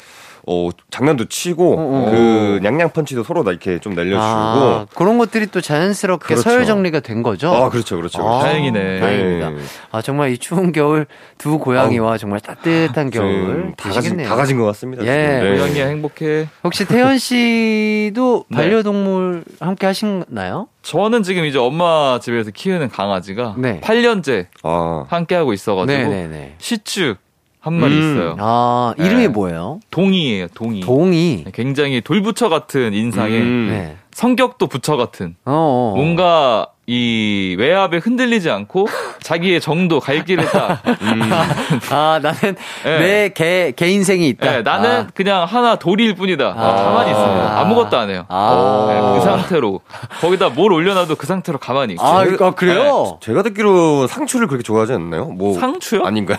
[0.47, 2.11] 어 장난도 치고 어, 어.
[2.11, 6.43] 그 냥냥 펀치도 서로 다 이렇게 좀 날려주고 아, 그런 것들이 또 자연스럽게 그렇죠.
[6.43, 7.51] 서열 정리가 된 거죠.
[7.51, 8.21] 아 그렇죠 그렇죠.
[8.21, 8.43] 아, 그렇죠.
[8.45, 9.01] 다행이네.
[9.01, 9.51] 다행입니다.
[9.51, 9.57] 네.
[9.91, 11.07] 아 정말 이 추운 겨울
[11.39, 14.17] 두 고양이와 정말 따뜻한 겨울 지금 다 가진.
[14.23, 15.05] 다 가진 것 같습니다.
[15.05, 15.41] 예.
[15.43, 15.57] 네.
[15.57, 16.49] 고양이야 행복해.
[16.63, 18.57] 혹시 태연 씨도 네.
[18.57, 20.69] 반려동물 함께 하시나요?
[20.83, 23.81] 저는 지금 이제 엄마 집에서 키우는 강아지가 네.
[23.81, 26.57] 8년째 아 함께 하고 있어가지고 네네네.
[26.59, 27.15] 시츄
[27.64, 27.98] 한 마리 음.
[27.98, 28.37] 있어요.
[28.40, 29.29] 아 이름이 네.
[29.29, 29.81] 뭐예요?
[29.90, 30.81] 동이에요, 동이.
[30.81, 31.44] 동이.
[31.55, 33.68] 굉장히 돌부처 같은 인상에 음.
[33.70, 33.96] 네.
[34.12, 35.92] 성격도 부처 같은 어.
[35.94, 35.96] 어.
[35.96, 38.87] 뭔가 이 외압에 흔들리지 않고
[39.22, 42.98] 자기의 정도 갈 길을 딱아 나는 네.
[42.98, 44.50] 내개개 인생이 있다.
[44.50, 45.07] 네, 나는 아.
[45.14, 46.44] 그냥 하나 돌일 뿐이다.
[46.44, 46.74] 아.
[46.74, 47.61] 가만히 있습니다.
[47.61, 48.27] 아무것도 안 해요.
[48.29, 48.87] 아.
[48.90, 49.81] 네, 그 상태로
[50.20, 52.05] 거기다 뭘 올려놔도 그 상태로 가만히 있고.
[52.05, 53.18] 아, 아, 그래요?
[53.22, 55.24] 제가 듣기로 상추를 그렇게 좋아하지 않나요?
[55.29, 56.05] 뭐 상추요?
[56.05, 56.37] 아닌가요?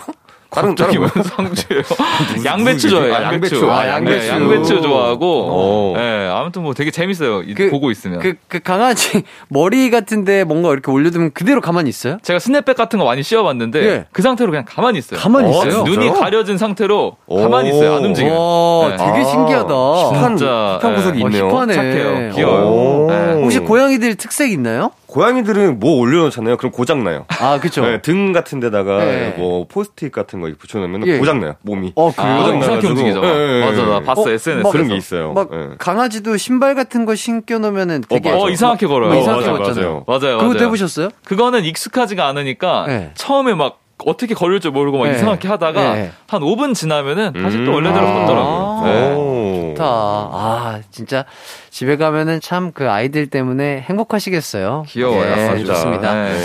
[0.50, 1.82] 갑자기 왜 상추예요?
[2.44, 3.14] 양배추 좋아해요.
[3.14, 3.56] 아, 양배추.
[3.56, 3.70] 양배추.
[3.70, 4.28] 아, 네, 양배추.
[4.28, 5.46] 양배추 좋아하고.
[5.48, 5.94] 어.
[5.96, 7.42] 네, 아무튼 뭐 되게 재밌어요.
[7.42, 8.20] 이- 그- 보고 있으면.
[8.20, 12.18] 그, 그 강아지 머리 같은데 뭔가 이렇게 올려두면 그대로 가만히 있어요?
[12.22, 14.04] 제가 스냅백 같은 거 많이 씌워봤는데 예.
[14.12, 15.18] 그 상태로 그냥 가만히 있어요.
[15.20, 15.82] 가만히 어, 있어요?
[15.84, 16.10] 눈이?
[16.10, 17.36] 가려진 상태로 오.
[17.42, 17.94] 가만히 있어요.
[17.96, 18.32] 안 움직여요.
[18.38, 18.96] 와, 네.
[18.96, 19.74] 되게 아, 신기하다.
[19.74, 21.24] 힙한, 진짜, 힙한 구석이 예.
[21.24, 21.48] 어, 있네요.
[21.50, 21.74] 힙하네.
[21.74, 22.30] 착해요.
[22.34, 22.64] 귀여워요.
[22.66, 23.06] 오.
[23.10, 23.32] 네.
[23.42, 24.90] 혹시 고양이들 특색 있나요?
[25.16, 26.58] 고양이들은 뭐 올려놓잖아요.
[26.58, 27.24] 그럼 고장 나요.
[27.40, 27.80] 아, 그쵸.
[27.80, 29.34] 네, 등 같은 데다가 네.
[29.38, 31.16] 뭐 포스트잇 같은 거 붙여놓으면 예.
[31.16, 31.54] 고장 나요.
[31.62, 31.92] 몸이.
[31.94, 32.36] 어, 아, 그래요?
[32.36, 32.92] 고장 이상하게 나가지고.
[32.92, 33.24] 움직이죠.
[33.24, 34.04] 예, 예, 맞아, 나 예.
[34.04, 34.62] 봤어, 어, SNS.
[34.62, 35.32] 막 그런 게 있어요.
[35.32, 35.68] 막 예.
[35.78, 39.08] 강아지도 신발 같은 거 신겨 놓으면은 되게 어, 이상하게 걸어요.
[39.08, 39.58] 뭐 어, 이상하게 맞아요.
[39.58, 40.04] 맞아요.
[40.06, 40.64] 맞아요, 그거 맞아요.
[40.66, 41.08] 해보셨어요?
[41.24, 43.10] 그거는 익숙하지가 않으니까 네.
[43.14, 45.14] 처음에 막 어떻게 걸을 줄 모르고 막 네.
[45.14, 46.10] 이상하게 하다가 네.
[46.26, 47.74] 한 5분 지나면은 다시 또 음.
[47.76, 48.12] 원래대로 아.
[48.12, 48.82] 걷더라고요.
[48.84, 49.35] 네.
[49.76, 49.78] 오.
[49.78, 49.84] 좋다.
[49.84, 51.24] 아, 진짜
[51.70, 54.84] 집에 가면은 참 그 아이들 때문에 행복하시겠어요.
[54.88, 55.30] 귀여워요.
[55.52, 55.74] 예, 진짜.
[55.74, 56.14] 좋습니다.
[56.14, 56.38] 네.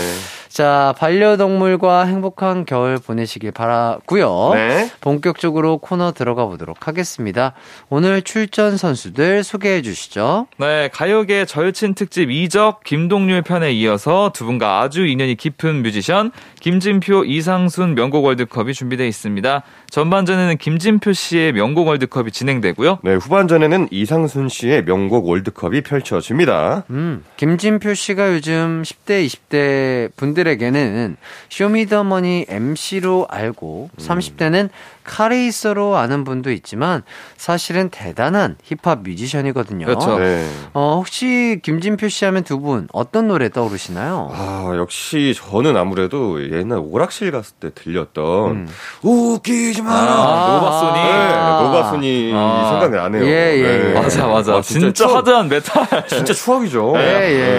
[0.48, 4.50] 자, 반려동물과 행복한 겨울 보내시길 바라고요.
[4.52, 4.90] 네.
[5.00, 7.54] 본격적으로 코너 들어가 보도록 하겠습니다.
[7.88, 10.46] 오늘 출전 선수들 소개해 주시죠.
[10.58, 17.24] 네, 가요계 절친 특집 이적 김동률 편에 이어서 두 분과 아주 인연이 깊은 뮤지션 김진표,
[17.24, 19.62] 이상순 명곡 월드컵이 준비되어 있습니다.
[19.92, 23.00] 전반전에는 김진표 씨의 명곡 월드컵이 진행되고요.
[23.02, 26.84] 네, 후반전에는 이상순 씨의 명곡 월드컵이 펼쳐집니다.
[26.88, 31.18] 음, 김진표 씨가 요즘 10대, 20대 분들에게는
[31.50, 34.70] 쇼미더머니 MC로 알고 30대는
[35.04, 37.02] 카레이서로 아는 분도 있지만
[37.36, 39.86] 사실은 대단한 힙합 뮤지션이거든요.
[39.86, 40.18] 그렇죠.
[40.18, 40.46] 네.
[40.74, 44.30] 어, 혹시 김진표 씨 하면 두 분 어떤 노래 떠오르시나요?
[44.32, 48.68] 아, 역시 저는 아무래도 옛날 오락실 갔을 때 들렸던 음.
[49.02, 50.12] 웃기지 마라.
[50.12, 51.02] 아, 노바소닉.
[51.02, 52.68] 네, 노바소닉 아.
[52.70, 53.24] 생각이 나네요.
[53.24, 53.94] 예, 예, 예.
[53.94, 54.56] 맞아, 맞아.
[54.56, 56.06] 아, 진짜, 추억- hard한 메탈.
[56.08, 56.94] 진짜 추억이죠.
[56.98, 57.00] 예,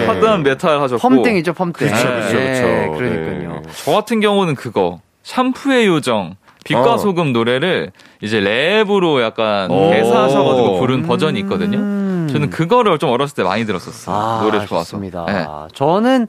[0.02, 0.06] 예.
[0.06, 1.06] hard한 메탈 하셨고.
[1.06, 1.72] 펌땡이죠, 펌땡.
[1.72, 2.96] 그쵸, 그쵸, 예, 그쵸.
[2.96, 3.60] 그러니까요.
[3.64, 3.70] 네.
[3.84, 6.98] 저 같은 경우는 그거 샴푸의 요정 빛과 어.
[6.98, 9.90] 소금 노래를 이제 랩으로 약간 오.
[9.90, 11.78] 대사하셔가지고 부른 버전이 있거든요.
[11.78, 12.28] 음.
[12.32, 14.16] 저는 그거를 좀 어렸을 때 많이 들었었어요.
[14.16, 14.84] 아, 노래 좋아서.
[14.92, 15.26] 좋습니다.
[15.28, 15.46] 네.
[15.74, 16.26] 저는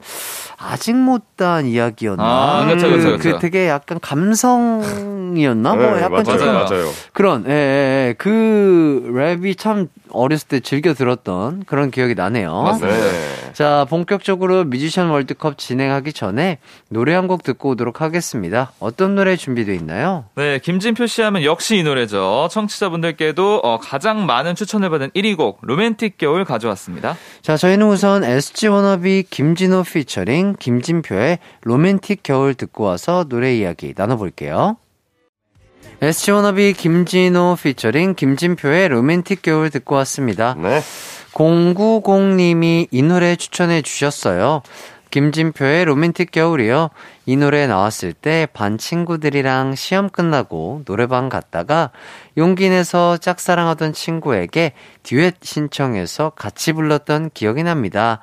[0.58, 2.22] 아직 못다한 이야기였나?
[2.22, 3.32] 아, 그쵸, 그쵸, 그쵸.
[3.32, 5.74] 그 되게 약간 감성이었나?
[5.74, 6.90] 뭐 네, 약간 맞아요, 맞아요.
[7.12, 8.14] 그런 예, 예, 예.
[8.18, 12.62] 그 랩이 참 어렸을 때 즐겨 들었던 그런 기억이 나네요.
[12.62, 12.96] 맞습니다.
[12.98, 13.52] 네.
[13.52, 16.58] 자, 본격적으로 뮤지션 월드컵 진행하기 전에
[16.90, 18.70] 노래 한 곡 듣고 오도록 하겠습니다.
[18.78, 20.26] 어떤 노래 준비되어 있나요?
[20.36, 22.48] 네, 김진표 씨 하면 역시 이 노래죠.
[22.52, 27.16] 청취자분들께도 어, 가장 많은 추천을 받은 1위 곡 로맨틱 겨울 가져왔습니다.
[27.42, 34.76] 자, 저희는 우선 SG 워너비 김진호 피처링 김진표의 로맨틱 겨울 듣고 와서 노래 이야기 나눠볼게요.
[36.02, 40.54] SG 워너비 김진호 피처링 김진표의 로맨틱 겨울 듣고 왔습니다.
[40.58, 40.80] 네.
[41.32, 44.62] 090님이 이 노래 추천해 주셨어요.
[45.10, 46.90] 김진표의 로맨틱 겨울이요.
[47.24, 51.90] 이 노래 나왔을 때 반 친구들이랑 시험 끝나고 노래방 갔다가
[52.36, 54.72] 용기 내서 짝사랑하던 친구에게
[55.02, 58.20] 듀엣 신청해서 같이 불렀던 기억이 납니다.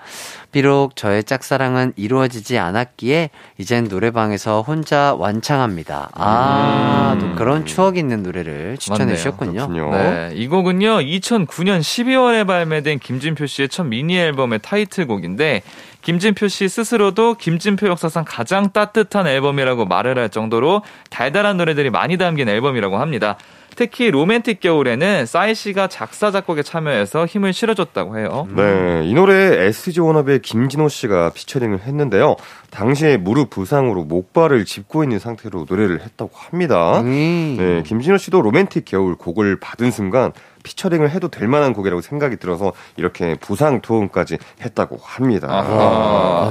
[0.52, 6.10] 비록 저의 짝사랑은 이루어지지 않았기에 이젠 노래방에서 혼자 완창합니다.
[6.14, 7.20] 아, 음.
[7.20, 9.16] 또 그런 추억 있는 노래를 추천해.
[9.16, 9.68] 주셨군요.
[9.68, 9.92] 그렇군요.
[9.92, 15.64] 네, 이 곡은요 2009년 12월에 발매된 김진표 씨의 첫 미니 앨범의 타이틀곡인데
[16.04, 22.50] 김진표 씨 스스로도 김진표 역사상 가장 따뜻한 앨범이라고 말을 할 정도로 달달한 노래들이 많이 담긴
[22.50, 23.38] 앨범이라고 합니다.
[23.76, 28.48] 특히 로맨틱 겨울에는 싸이 씨가 작사 작곡에 참여해서 힘을 실어줬다고 해요.
[28.56, 32.36] 네, 이 노래에 SG 워너비의 김진호 씨가 피처링을 했는데요.
[32.70, 37.02] 당시에 무릎 부상으로 목발을 짚고 있는 상태로 노래를 했다고 합니다.
[37.02, 37.56] 음.
[37.58, 40.32] 네, 김진호 씨도 로맨틱 겨울 곡을 받은 순간
[40.64, 45.48] 피처링을 해도 될 만한 곡이라고 생각이 들어서 이렇게 부상 도움까지 했다고 합니다.
[45.50, 45.64] 아하.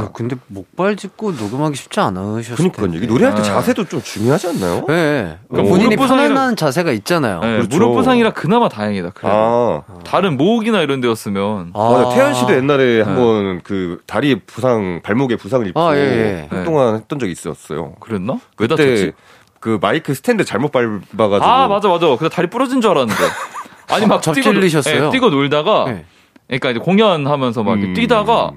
[0.04, 2.90] 아, 근데 목발 짚고 녹음하기 쉽지 않으셨을 그러니까요.
[2.92, 3.06] 텐데.
[3.06, 3.44] 노래할 때 아.
[3.44, 4.84] 자세도 좀 중요하지 않나요?
[4.86, 5.38] 네.
[5.48, 5.54] 오.
[5.54, 7.40] 그러니까 본인이 무릎 부상이라- 편안한 자세가 있잖아요.
[7.40, 7.68] 네, 그렇죠.
[7.76, 9.10] 무릎 부상이라 그나마 다행이다.
[9.14, 9.30] 그래.
[9.32, 11.90] 아, 다른 목이나 이런 데였으면 아.
[11.90, 12.14] 맞아.
[12.14, 16.46] 태연 씨도 옛날에 한번 그 다리 부상, 발목에 부상을 입고 아, 예, 예.
[16.54, 17.94] 한동안 했던 적이 있었어요.
[18.00, 18.34] 그랬나?
[18.58, 19.12] 왜 그때 다쳤지?
[19.60, 22.06] 그 마이크 스탠드 잘못 밟아가지고 아 맞아 맞아.
[22.16, 23.14] 근데 다리 부러진 줄 알았는데.
[23.88, 25.06] 아니 막 뛰고, 접질리셨어요?
[25.06, 26.04] 예, 뛰고 놀다가 네.
[26.46, 27.94] 그러니까 이제 공연하면서 막 음.
[27.94, 28.52] 뛰다가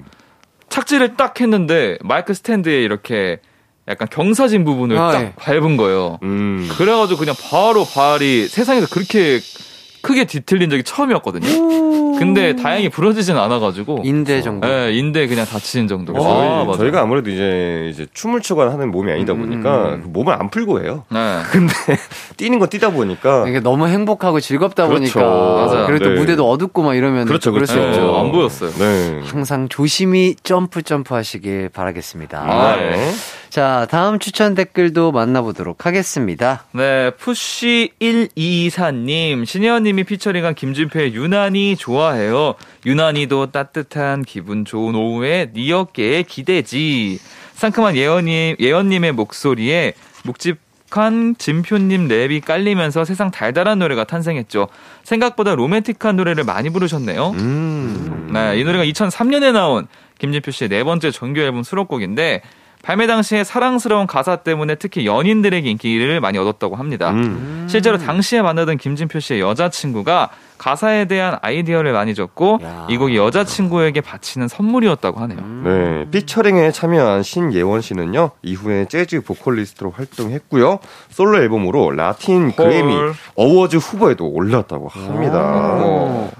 [0.68, 3.40] 착지를 딱 했는데 마이크 스탠드에 이렇게
[3.88, 5.32] 약간 경사진 부분을 아, 딱 예.
[5.36, 6.18] 밟은 거예요.
[6.22, 6.68] 음.
[6.76, 9.40] 그래가지고 그냥 바로 발이 세상에서 그렇게
[10.06, 12.16] 크게 뒤틀린 적이 처음이었거든요.
[12.18, 14.68] 근데 다행히 부러지진 않아가지고 인대 정도.
[14.68, 16.22] 예, 인대 그냥 다치는 정도로.
[16.22, 16.78] 저희, 아, 맞아.
[16.78, 20.00] 저희가 아무래도 이제 이제 춤을 추거나 하는 몸이 아니다 보니까 음.
[20.04, 21.04] 그 몸을 안 풀고 해요.
[21.10, 21.40] 네.
[21.50, 21.74] 근데
[22.36, 25.18] 뛰는 거 뛰다 보니까 이게 너무 행복하고 즐겁다 그렇죠.
[25.18, 25.86] 보니까 맞아요.
[25.86, 26.20] 그리고 또 네.
[26.20, 27.90] 무대도 어둡고 막 이러면 그렇죠, 그럴 수 그렇죠.
[27.90, 28.12] 있죠.
[28.12, 28.70] 어, 안 보였어요.
[28.70, 29.20] 네.
[29.24, 32.38] 항상 조심히 점프 점프 하시길 바라겠습니다.
[32.38, 33.10] 아, 네.
[33.56, 36.64] 자, 다음 추천 댓글도 만나보도록 하겠습니다.
[36.72, 42.56] 네, 푸쉬124님, 신혜원님이 피처링한 김진표의 유난히 좋아해요.
[42.84, 47.18] 유난히도 따뜻한 기분 좋은 오후에 네 어깨에 기대지.
[47.54, 54.68] 상큼한 예언님, 예언님의 목소리에 묵직한 진표님 랩이 깔리면서 세상 달달한 노래가 탄생했죠.
[55.02, 57.30] 생각보다 로맨틱한 노래를 많이 부르셨네요.
[57.30, 58.28] 음.
[58.34, 59.86] 네, 이 노래가 2003년에 나온
[60.18, 62.42] 김진표 씨의 네 번째 정규 앨범 수록곡인데
[62.86, 67.10] 발매 당시에 사랑스러운 가사 때문에 특히 연인들에게 인기를 많이 얻었다고 합니다.
[67.10, 67.66] 음.
[67.68, 72.86] 실제로 당시에 만나던 김진표 씨의 여자친구가 가사에 대한 아이디어를 많이 줬고 야.
[72.88, 75.40] 이 곡이 여자친구에게 바치는 선물이었다고 하네요.
[75.64, 80.78] 네, 피처링에 참여한 신예원 씨는요 이후에 재즈 보컬리스트로 활동했고요
[81.10, 83.14] 솔로 앨범으로 라틴 그래미 헐.
[83.34, 85.74] 어워즈 후보에도 올랐다고 합니다.
[85.84, 86.30] 오.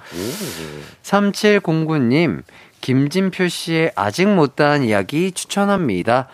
[1.03, 2.43] 3709님,
[2.87, 6.29] 김진표 씨의 아직 못다한 이야기 추천합니다.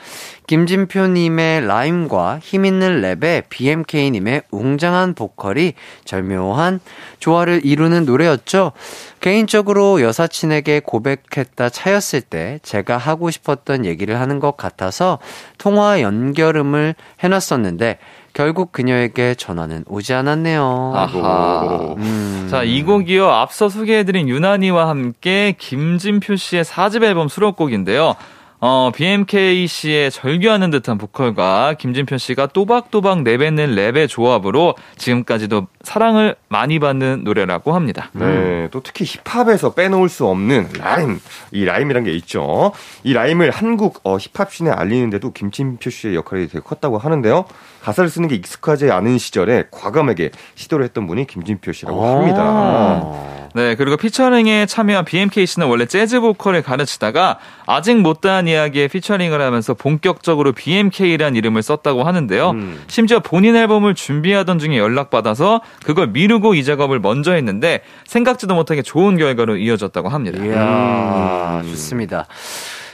[0.46, 5.72] 김진표님의 라임과 힘있는 랩에 BMK님의 웅장한 보컬이
[6.04, 6.80] 절묘한
[7.20, 8.72] 조화를 이루는 노래였죠.
[9.20, 15.20] 개인적으로 여사친에게 고백했다 차였을 때 제가 하고 싶었던 얘기를 하는 것 같아서
[15.56, 17.98] 통화 연결음을 해놨었는데
[18.32, 20.92] 결국 그녀에게 전화는 오지 않았네요.
[20.94, 21.94] 아하.
[21.98, 22.48] 음.
[22.50, 23.28] 자, 이 곡이요.
[23.28, 28.14] 앞서 소개해드린 유난히와 함께 김진표 씨의 4집 앨범 수록곡인데요.
[28.64, 36.78] 어, BMK 씨의 절규하는 듯한 보컬과 김진표 씨가 또박또박 내뱉는 랩의 조합으로 지금까지도 사랑을 많이
[36.78, 38.10] 받는 노래라고 합니다.
[38.12, 41.18] 네, 또 특히 힙합에서 빼놓을 수 없는 라임,
[41.50, 42.70] 이 라임이란 게 있죠.
[43.02, 47.46] 이 라임을 한국 어, 힙합 scene에 알리는데도 김진표 씨의 역할이 되게 컸다고 하는데요.
[47.82, 53.41] 가사를 쓰는 게 익숙하지 않은 시절에 과감하게 시도를 했던 분이 김진표 씨라고 합니다.
[53.54, 53.60] 아.
[53.60, 59.74] 네, 그리고 피처링에 참여한 BMK 씨는 원래 재즈 보컬을 가르치다가 아직 못다한 이야기에 피처링을 하면서
[59.74, 62.50] 본격적으로 BMK라는 이름을 썼다고 하는데요.
[62.50, 62.82] 음.
[62.86, 69.16] 심지어 본인 앨범을 준비하던 중에 연락받아서 그걸 미루고 이 작업을 먼저 했는데 생각지도 못하게 좋은
[69.16, 70.44] 결과로 이어졌다고 합니다.
[70.44, 71.68] 이야, 음.
[71.70, 72.26] 좋습니다.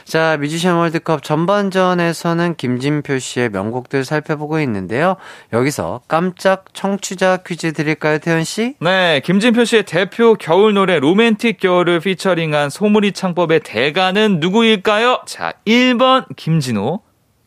[0.09, 5.17] 자, 뮤지션 월드컵 전반전에서는 김진표 씨의 명곡들 살펴보고 있는데요.
[5.53, 8.73] 여기서 깜짝 청취자 퀴즈 드릴까요, 태연 씨?
[8.81, 15.21] 네, 김진표 씨의 대표 겨울 노래 로맨틱 겨울을 피처링한 소무리 창법의 대가는 누구일까요?
[15.27, 17.01] 자, 1번 김진호,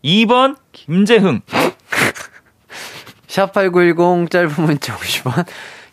[0.05, 1.41] 2번 김재흥.
[3.27, 5.47] 샵8910 짧은 문자 50원,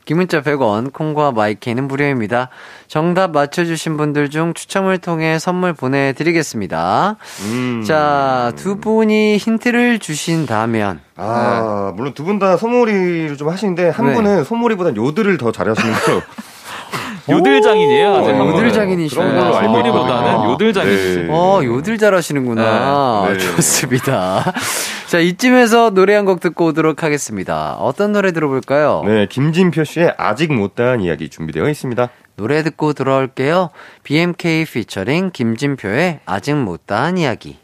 [0.09, 2.49] 긴 문자 100원, 콩과 마이케이는 무료입니다.
[2.87, 7.15] 정답 맞춰주신 분들 중 추첨을 통해 선물 보내드리겠습니다.
[7.43, 7.83] 음.
[7.85, 14.15] 자, 두 분이 힌트를 주신다면, 아, 물론 두 분 다 소몰이를 좀 하시는데 한 네.
[14.15, 16.21] 분은 소몰이보단 요들을 더 잘하시는 거.
[17.31, 18.15] 요들장인이에요.
[18.15, 18.53] 아직 어, 한국은.
[18.65, 19.27] 요들장인이시구나.
[19.29, 20.51] 그런 걸로 알고 있거든요.
[20.51, 21.17] 요들장이시.
[21.23, 21.27] 네.
[21.29, 23.25] 어, 요들 잘하시는구나.
[23.27, 23.33] 네.
[23.33, 23.39] 네.
[23.39, 24.53] 좋습니다.
[25.07, 27.75] 자, 이쯤에서 노래 한 곡 듣고 오도록 하겠습니다.
[27.79, 29.03] 어떤 노래 들어볼까요?
[29.05, 32.09] 네, 김진표 씨의 아직 못다한 이야기 준비되어 있습니다.
[32.35, 33.69] 노래 듣고 돌아올게요.
[34.03, 37.57] BMK 피처링 김진표의 아직 못다한 이야기.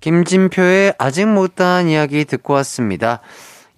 [0.00, 3.20] 김진표의 아직 못다한 이야기 듣고 왔습니다.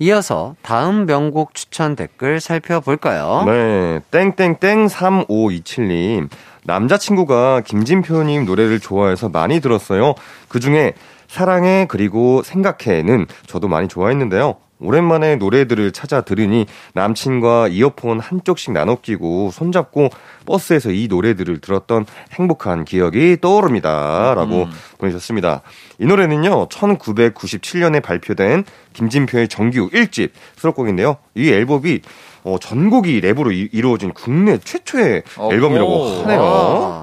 [0.01, 3.45] 이어서 다음 명곡 추천 댓글 살펴볼까요?
[3.47, 6.31] 네, 땡땡땡 3527님.
[6.65, 10.15] 남자친구가 김진표님 노래를 좋아해서 많이 들었어요.
[10.49, 10.95] 그 중에
[11.29, 14.57] 사랑해 그리고 생각해는 저도 많이 좋아했는데요.
[14.81, 20.11] 오랜만에 노래들을 찾아 들으니 남친과 이어폰 한쪽씩 나눠 끼고 손잡고
[20.47, 24.35] 버스에서 이 노래들을 들었던 행복한 기억이 떠오릅니다.
[24.35, 24.67] 라고
[24.99, 25.63] 보내셨습니다.
[25.99, 31.19] 이 노래는요, 1997년에 발표된 김진표의 정규 1집 수록곡인데요.
[31.35, 32.01] 이 앨범이
[32.45, 36.23] 어, 전곡이 랩으로 이, 루어진 국내 최초의 어, 앨범이라고 오.
[36.23, 36.41] 하네요.
[36.41, 36.47] 와.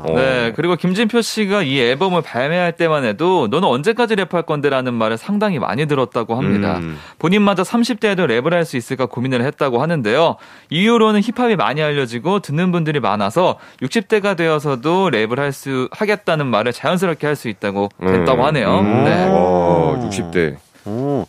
[0.06, 0.14] 어.
[0.16, 5.60] 네, 그리고 김진표 씨가 이 앨범을 발매할 때만 해도 너는 언제까지 랩할 건데라는 말을 상당히
[5.60, 6.78] 많이 들었다고 합니다.
[6.78, 6.98] 음.
[7.20, 10.36] 본인마저 30대에도 랩을 할 수 있을까 고민을 했다고 하는데요.
[10.70, 17.26] 이후로는 힙합이 많이 알려지고 듣는 분들이 많아서 60대가 되어서도 랩을 할 수 하겠다는 말을 자연스럽게
[17.26, 18.80] 할 수 있다고 됐다고 하네요.
[18.80, 19.04] 음.
[19.06, 19.26] 네.
[19.30, 20.56] 와, 60대.
[20.86, 21.26] 오.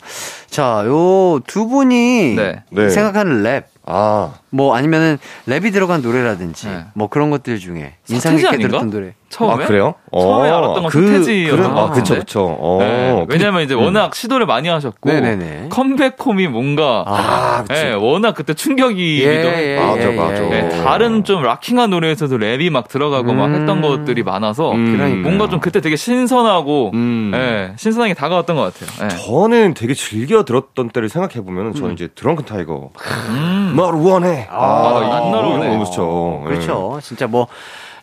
[0.49, 2.63] 자, 요 두 분이 네.
[2.71, 2.89] 네.
[2.89, 6.85] 생각하는 랩, 아, 뭐 아니면은 랩이 들어간 노래라든지 네.
[6.93, 8.67] 뭐 그런 것들 중에 인상 깊게 아닌가?
[8.67, 9.13] 들었던 노래.
[9.29, 9.93] 처음에 아, 그래요?
[10.11, 12.19] 처음에 어, 알았던 건 그- 서태지였던 그런- 것 아, 그쵸, 같은데.
[12.21, 12.57] 그쵸.
[12.59, 12.77] 어.
[12.79, 15.67] 네, 왜냐면 이제 워낙 시도를 많이 하셨고 네네네.
[15.69, 17.63] Come Back Home이 뭔가 아.
[17.69, 20.41] 네, 워낙 그때 충격이기도 예, 했고 맞아, 맞아.
[20.49, 23.55] 네, 다른 좀 rocking한 노래에서도 랩이 막 들어가고 막 음.
[23.55, 25.21] 했던 것들이 많아서 음.
[25.21, 27.31] 뭔가 좀 그때 되게 신선하고 음.
[27.35, 29.05] 예, 신선하게 다가왔던 것 같아요.
[29.05, 29.15] 예.
[29.15, 32.89] 저는 되게 즐겨 들었던 때를 생각해보면 저는 이제 드렁큰 타이거.
[33.29, 33.73] 음.
[33.75, 34.47] 널 원해.
[34.49, 35.67] 아, 옛날 이런 거 원해.
[35.69, 36.41] 너무 좋죠.
[36.47, 36.99] 그렇죠.
[37.03, 37.47] 진짜 뭐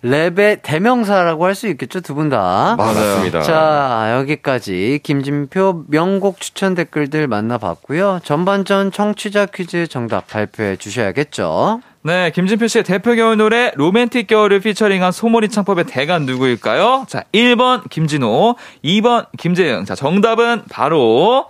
[0.07, 2.77] 랩의 대명사라고 할 수 있겠죠, 두 분 다.
[2.79, 2.85] 네.
[2.85, 3.41] 맞습니다.
[3.43, 8.21] 자, 여기까지 김진표 명곡 추천 댓글들 만나봤고요.
[8.23, 11.81] 전반전 청취자 퀴즈 정답 발표해 주셔야겠죠.
[12.03, 17.07] 네, 김진표 씨의 대표 겨울 노래 로맨틱 겨울을 피처링한 소몰이 창법의 대가 누구일까요?
[17.09, 18.55] 자, 1번 김진호,
[18.85, 19.85] 2번 김재영.
[19.87, 21.47] 자, 정답은 바로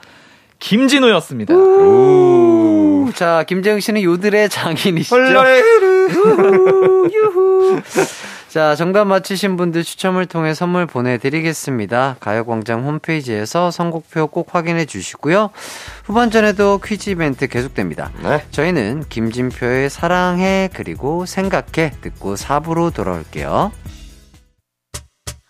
[0.61, 1.53] 김진호였습니다.
[1.55, 5.17] 우, 자, 김재영 씨는 요들의 장인이시죠?
[6.09, 7.83] 유후, 유후.
[8.49, 12.17] 자, 정답 맞히신 분들 추첨을 통해 선물 보내드리겠습니다.
[12.21, 15.51] 가요광장 홈페이지에서 선곡표 꼭 확인해 주시고요.
[16.05, 18.13] 후반전에도 퀴즈 이벤트 계속됩니다.
[18.23, 18.45] 네.
[18.53, 23.73] 저희는 김진표의 사랑해 그리고 생각해 듣고 4부로 돌아올게요.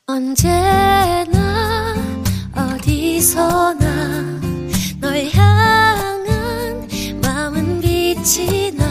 [0.09, 1.95] 언제나
[2.55, 4.41] 어디서나
[5.01, 6.89] 널 향한
[7.23, 8.85] 마음은 빛이 나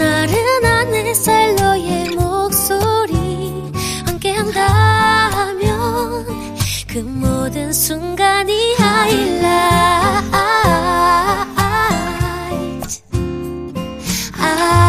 [0.00, 3.70] 나른한 햇살 너의 목소리.
[4.06, 5.66] 함께한다면
[6.88, 9.42] 그 모든 순간이 하이라이트
[14.38, 14.82] 아,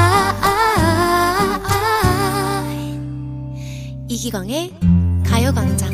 [4.07, 4.74] 이기광의
[5.28, 5.91] 가요광장.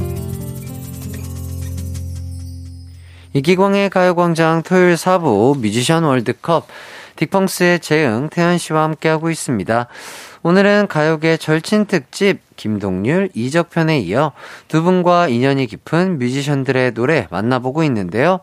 [3.34, 6.68] 이기광의 가요광장 토요일 4부 뮤지션 월드컵
[7.18, 9.88] 딕펑스의 재응, 태연 씨와 함께하고 있습니다.
[10.44, 14.32] 오늘은 가요계 절친 특집 김동률 이적편에 이어
[14.70, 18.40] 두 분과 인연이 깊은 뮤지션들의 노래 만나보고 있는데요.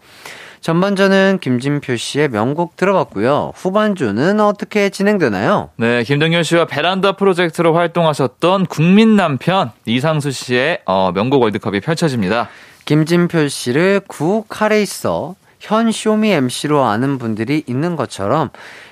[0.61, 3.53] 전반전은 김진표 씨의 명곡 들어봤고요.
[3.55, 5.69] 후반주는 어떻게 진행되나요?
[5.77, 12.49] 네, 김동현 씨와 베란다 프로젝트로 활동하셨던 국민 남편 이상수 씨의 어, 명곡 월드컵이 펼쳐집니다.
[12.87, 15.35] 김진표 씨를 구 카레이서
[15.65, 18.51] 현 쇼미 MC로 아는 분들이 있는 것처럼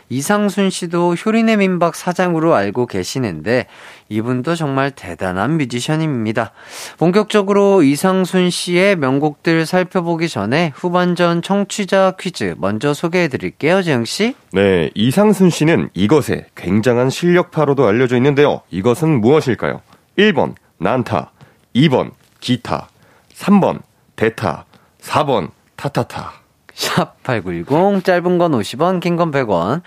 [0.08, 3.66] 이상순 씨도 효린의 민박 사장으로 알고 계시는데
[4.08, 6.52] 이분도 정말 대단한 뮤지션입니다.
[6.98, 14.34] 본격적으로 이상순 씨의 명곡들 살펴보기 전에 후반전 청취자 퀴즈 먼저 소개해 드릴게요, 재영 씨.
[14.52, 18.62] 네, 이상순 씨는 이것에 굉장한 실력파로도 알려져 있는데요.
[18.70, 19.82] 이것은 무엇일까요?
[20.18, 21.32] 1번, 난타.
[21.74, 22.88] 2번, 기타.
[23.34, 23.80] 3번,
[24.16, 24.64] 대타.
[25.00, 26.41] 4번, 타타타.
[26.82, 29.82] 샵8910 짧은 건 50원, 긴 건 100원.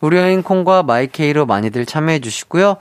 [0.00, 2.76] 무료인 콩과 마이케이로 많이들 참여해 주시고요.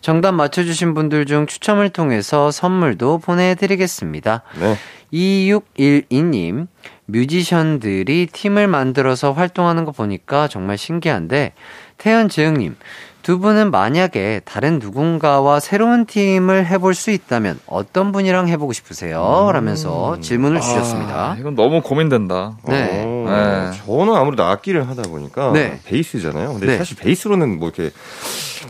[0.00, 4.42] 정답 맞춰 주신 분들 중 추첨을 통해서 선물도 보내 드리겠습니다.
[4.60, 4.76] 네.
[5.12, 6.66] 2612님,
[7.06, 11.54] 뮤지션들이 팀을 만들어서 활동하는 거 보니까 정말 신기한데,
[11.96, 12.76] 태연 재영님,
[13.22, 19.50] 두 분은 만약에 다른 누군가와 새로운 팀을 해볼 수 있다면 어떤 분이랑 해보고 싶으세요?
[19.52, 21.32] 라면서 질문을 주셨습니다.
[21.32, 22.56] 아, 이건 너무 고민된다.
[22.66, 23.04] 네.
[23.04, 23.78] 어, 네.
[23.84, 25.78] 저는 아무래도 악기를 하다 보니까 네.
[25.84, 26.52] 베이스잖아요.
[26.52, 26.78] 근데 네.
[26.78, 27.90] 사실 베이스로는 뭐 이렇게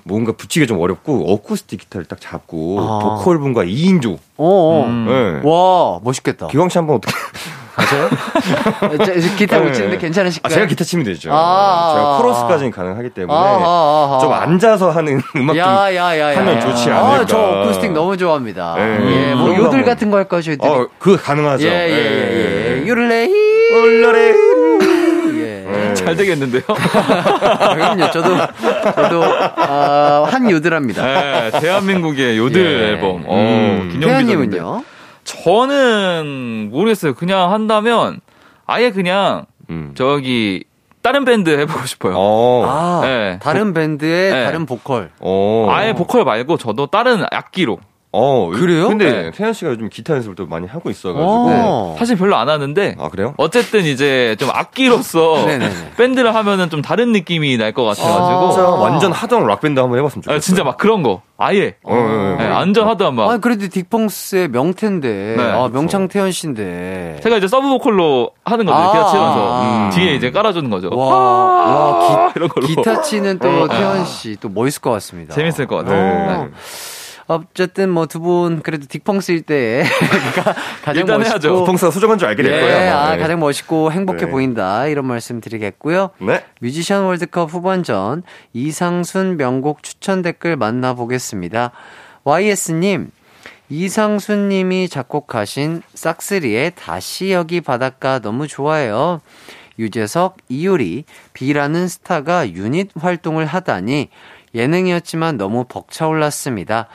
[0.05, 2.99] 뭔가 붙이기 좀 어렵고 어쿠스틱 기타를 딱 잡고 아.
[3.17, 4.19] 보컬 분과 2인조.
[4.39, 5.07] 오, 음.
[5.07, 5.49] 네.
[5.49, 6.49] 와, 멋있겠다.
[6.49, 7.13] 기광 씨 한번 어떻게?
[7.79, 8.09] 가세요?
[9.05, 9.73] 저, 기타 못 네.
[9.73, 10.55] 치는데 아, 괜찮으실까요?
[10.55, 11.31] 제가 기타 치면 되죠.
[11.33, 14.19] 아, 제가 아, 코러스까지는 가능하기 때문에 아, 아, 아.
[14.21, 16.39] 좀 앉아서 하는 음악 좀 야, 야, 야, 야.
[16.39, 16.61] 하면 야.
[16.61, 17.27] 좋지 아, 않을까.
[17.27, 18.75] 저 어쿠스틱 너무 좋아합니다.
[18.77, 19.31] 네.
[19.31, 19.85] 예, 뭐 요들.
[19.85, 20.69] 같은 거 할까요, 저희들이?
[20.69, 21.67] 어, 그거 가능하죠.
[21.67, 22.87] 예, 예, 예, 예.
[22.87, 23.29] 요를레.
[25.35, 25.65] 예.
[25.71, 25.95] 네.
[25.95, 26.63] 잘 되겠는데요?
[26.69, 28.11] 아, 그럼요.
[28.11, 28.37] 저도
[28.95, 29.23] 저도
[29.57, 31.03] 아, 한 요들합니다.
[31.05, 32.89] 네, 대한민국의 요들 예.
[32.89, 33.25] 앨범.
[33.27, 34.01] 어, 음.
[34.01, 34.83] 태연님은요?
[35.29, 37.15] 저는 모르겠어요.
[37.15, 38.21] 그냥 한다면
[38.67, 39.93] 아예 그냥 음.
[39.95, 40.65] 저기
[41.03, 42.15] 다른 밴드 해보고 싶어요.
[42.17, 42.65] 어.
[42.67, 43.39] 아, 네.
[43.41, 44.45] 다른 밴드의 네.
[44.45, 45.11] 다른 보컬.
[45.21, 45.67] 어.
[45.71, 47.79] 아예 보컬 말고 저도 다른 악기로.
[48.11, 48.51] 어.
[48.51, 48.89] 그래요?
[48.89, 49.31] 근데 네.
[49.31, 51.25] 태연 씨가 요즘 기타 연습을 또 많이 하고 있어가지고.
[51.27, 51.97] 어.
[51.99, 53.35] 사실 별로 안 하는데 아 그래요?
[53.37, 55.93] 어쨌든 이제 좀 악기로서 네네네.
[55.97, 58.71] 밴드를 하면은 좀 다른 느낌이 날 것 같아가지고 진짜 아.
[58.71, 60.37] 완전 하드한 락 밴드 한번 해봤으면 좋겠어요.
[60.37, 62.37] 아, 진짜 막 그런 거 아예 어, 어, 어.
[62.39, 65.35] 네, 완전 하드한 막 아, 그래도 딕펑스의 명태인데.
[65.37, 65.69] 네, 아.
[65.73, 67.21] 명창 태연 씨인데.
[67.23, 69.91] 제가 이제 서브 보컬로 하는 거죠 아, 기타 치면서 아.
[69.93, 70.89] 뒤에 이제 깔아주는 거죠.
[70.93, 73.69] 와, 와 이런 걸로 기, 기타 치는 또 어.
[73.69, 75.35] 태연 씨또 멋있을 것 같습니다.
[75.35, 75.99] 재밌을 것 같아요.
[76.01, 76.45] 어.
[76.45, 76.51] 네.
[77.29, 81.65] 어쨌든 뭐 두 분 그래도 딕펑스일 때 그러니까 가장 일단 멋있고 해야죠.
[81.65, 82.95] 펑스가 소중한 줄 알게 될 예, 거예요.
[82.97, 83.19] 아, 네.
[83.23, 84.31] 가장 멋있고 행복해 네.
[84.31, 86.11] 보인다 이런 말씀 드리겠고요.
[86.19, 86.43] 네.
[86.61, 88.23] 뮤지션 월드컵 후반전
[88.55, 91.71] 이상순 명곡 추천 댓글 만나보겠습니다.
[92.25, 93.11] YS님,
[93.69, 99.21] 이상순님이 작곡하신 싹스리의 다시 여기 바닷가 너무 좋아해요.
[99.79, 101.05] 유재석, 이효리,
[101.35, 104.09] B라는 스타가 유닛 활동을 하다니
[104.55, 106.89] 예능이었지만 너무 벅차올랐습니다.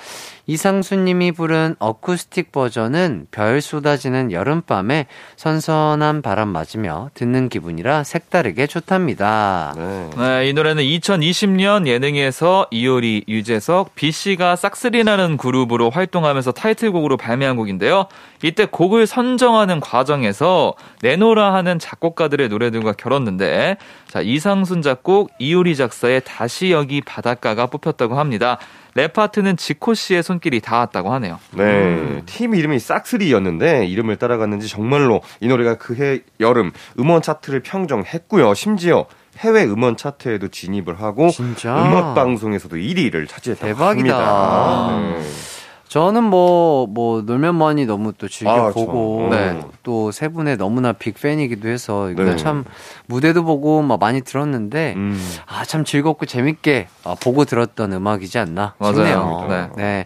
[0.45, 9.73] 이상수님이 부른 어쿠스틱 버전은 별 쏟아지는 여름밤에 선선한 바람 맞으며 듣는 기분이라 색다르게 좋답니다.
[9.77, 10.09] 네.
[10.17, 18.07] 네, 이 노래는 2020년 예능에서 이효리, 유재석, B씨가 싹스리라는 그룹으로 활동하면서 타이틀곡으로 발매한 곡인데요.
[18.43, 23.77] 이때 곡을 선정하는 과정에서 내노라 하는 작곡가들의 노래들과 결었는데,
[24.07, 28.57] 자, 이상순 작곡, 이효리 작사의 다시 여기 바닷가가 뽑혔다고 합니다.
[28.95, 31.39] 랩 파트는 지코 씨의 손길이 닿았다고 하네요.
[31.51, 32.21] 네.
[32.27, 38.53] 팀 이름이 싹스리였는데 이름을 따라갔는지 정말로 이 노래가 그해 여름 음원 차트를 평정했고요.
[38.53, 39.07] 심지어
[39.39, 41.73] 해외 음원 차트에도 진입을 하고 진짜?
[41.73, 44.15] 음악 방송에서도 1위를 차지했다고 대박이다.
[44.15, 45.19] 합니다.
[45.19, 45.52] 네.
[45.93, 49.61] 저는 뭐, 뭐, 놀면 뭐하니 너무 또 아, 즐겨보고, 저, 네.
[49.83, 52.35] 또세 분의 너무나 빅팬이기도 해서, 네.
[52.35, 52.63] 참,
[53.05, 55.15] 무대도 보고 막 많이 들었는데, 음.
[55.45, 58.95] 아, 참 즐겁고 재밌게 아, 보고 들었던 음악이지 않나 맞아요.
[58.95, 59.45] 싶네요.
[59.47, 59.69] 네.
[59.75, 60.05] 네.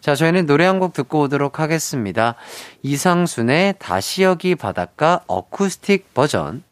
[0.00, 2.34] 자, 저희는 노래 한 곡 듣고 오도록 하겠습니다.
[2.82, 6.64] 이상순의 다시 여기 바닷가 어쿠스틱 버전.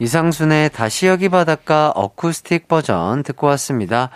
[0.00, 4.08] 이상순의 다시 여기 바닷가 어쿠스틱 버전 듣고 왔습니다.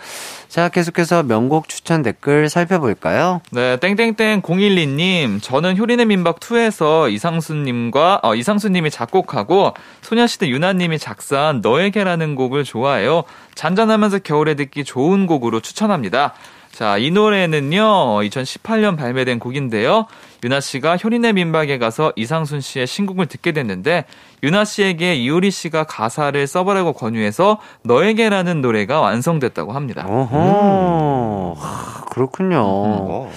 [0.49, 3.41] 자, 계속해서 명곡 추천 댓글 살펴볼까요?
[3.51, 12.33] 네, 땡땡땡 012님, 저는 효린의 민박 2에서 이상수님과, 어, 이상수님이 작곡하고 소녀시대 유나님이 작사한 너에게라는
[12.33, 13.23] 곡을 좋아해요.
[13.53, 16.33] 잔잔하면서 겨울에 듣기 좋은 곡으로 추천합니다.
[16.75, 20.07] 자, 이 노래는요, 2018년 발매된 곡인데요.
[20.43, 24.03] 유나 씨가 효린의 민박에 가서 이상순 씨의 신곡을 듣게 됐는데,
[24.43, 30.05] 유나 씨에게 이효리 씨가 가사를 써보라고 권유해서 너에게라는 노래가 완성됐다고 합니다.
[30.05, 32.61] 어허, 하, 그렇군요.
[32.61, 33.31] 어.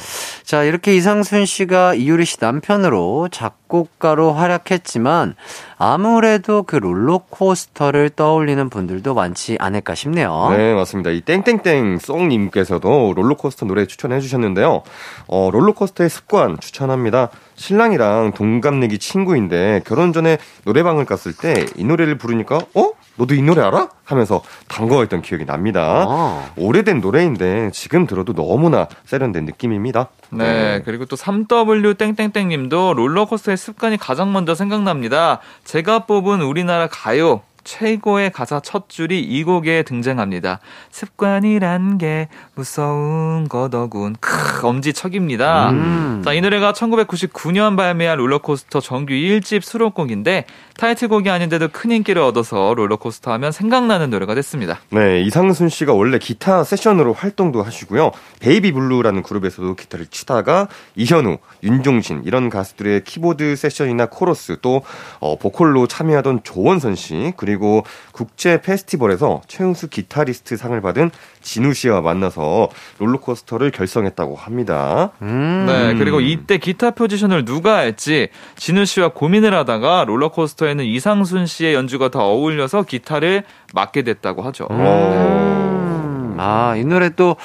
[0.49, 5.35] 자, 이렇게 이상순 씨가 이효리 씨 남편으로 작곡가로 활약했지만
[5.77, 10.49] 아무래도 그 롤러코스터를 떠올리는 분들도 많지 않을까 싶네요.
[10.57, 11.11] 네, 맞습니다.
[11.11, 14.85] 이 땡땡땡 송님께서도 롤러코스터 노래 추천해 주셨는데요.
[15.27, 17.29] 어, 롤러코스터의 습관 추천합니다.
[17.57, 22.93] 신랑이랑 동갑내기 친구인데 결혼 전에 노래방을 갔을 때 이 노래를 부르니까 어?
[23.19, 23.89] 너도 이 노래 알아?
[24.05, 26.07] 하면서 반가워했던 기억이 납니다.
[26.09, 26.51] 아.
[26.57, 30.09] 오래된 노래인데 지금 들어도 너무나 세련된 느낌입니다.
[30.31, 35.41] 네, 그리고 또 3W 땡땡땡 님도 롤러코스터의 습관이 가장 먼저 생각납니다.
[35.65, 40.59] 제가 뽑은 우리나라 가요 최고의 가사 첫 줄이 이 곡에 등장합니다.
[40.91, 44.17] 습관이란 게 무서운 거더군.
[44.21, 45.71] 크, 엄지척입니다.
[45.71, 46.23] 음.
[46.25, 50.47] 자, 이 노래가 1999년 발매한 롤러코스터 정규 1집 수록곡인데
[50.79, 54.79] 타이틀곡이 아닌데도 큰 인기를 얻어서 롤러코스터 하면 생각나는 노래가 됐습니다.
[54.89, 58.13] 네, 이상순 씨가 원래 기타 세션으로 활동도 하시고요.
[58.41, 64.83] 베이비 블루라는 그룹에서도 기타를 치다가 이현우, 윤종신 이런 가수들의 키보드 세션이나 코러스 또
[65.21, 71.11] 어, 보컬로 참여하던 조원선 씨 그리고 그리고 국제 페스티벌에서 최우수 기타리스트 상을 받은
[71.43, 75.11] 진우 씨와 만나서 롤러코스터를 결성했다고 합니다.
[75.23, 75.65] 음.
[75.67, 82.09] 네, 그리고 이때 기타 포지션을 누가 할지 진우 씨와 고민을 하다가 롤러코스터에는 이상순 씨의 연주가
[82.11, 83.43] 더 어울려서 기타를
[83.75, 84.69] 맡게 됐다고 하죠.
[84.71, 86.37] 음.
[86.39, 87.37] 아, 이 노래 또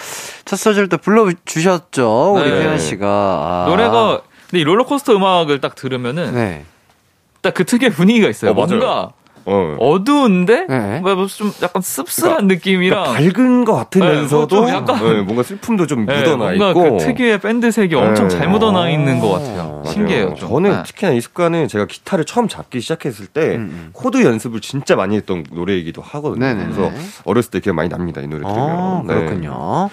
[0.46, 2.34] 첫 소절 또 불러주셨죠.
[2.36, 2.60] 우리 네.
[2.60, 3.08] 태연 씨가.
[3.08, 3.66] 아.
[3.68, 6.66] 노래가 근데 이 롤러코스터 음악을 딱 들으면은 네.
[7.42, 8.52] 딱그 특유의 분위기가 있어요.
[8.52, 8.68] 어, 맞아요.
[8.68, 9.12] 뭔가
[9.46, 9.76] 어.
[9.80, 11.00] 어두운데 네.
[11.02, 16.06] 뭐좀 약간 씁쓸한 느낌이랑 그러니까 밝은 것 같으면서도 네, 좀 약간- 네, 뭔가 슬픔도 좀
[16.06, 16.98] 네, 묻어나 뭔가 있고.
[16.98, 18.38] 그 특유의 밴드 색이 엄청 네.
[18.38, 19.82] 잘 묻어나 있는 것 같아요.
[19.84, 19.84] 맞아요.
[19.94, 20.34] 신기해요.
[20.36, 20.50] 좀.
[20.50, 20.84] 저는 네.
[20.84, 25.44] 특히나 이 습관은 제가 기타를 처음 잡기 시작했을 때 음, 코드 연습을 진짜 많이 했던
[25.52, 26.46] 노래이기도 하거든요.
[26.46, 26.64] 네네네.
[26.74, 26.92] 그래서
[27.26, 28.22] 어렸을 때 기억 많이 납니다.
[28.22, 28.60] 이 노래 들으면.
[28.62, 29.14] 어, 네.
[29.14, 29.90] 그렇군요.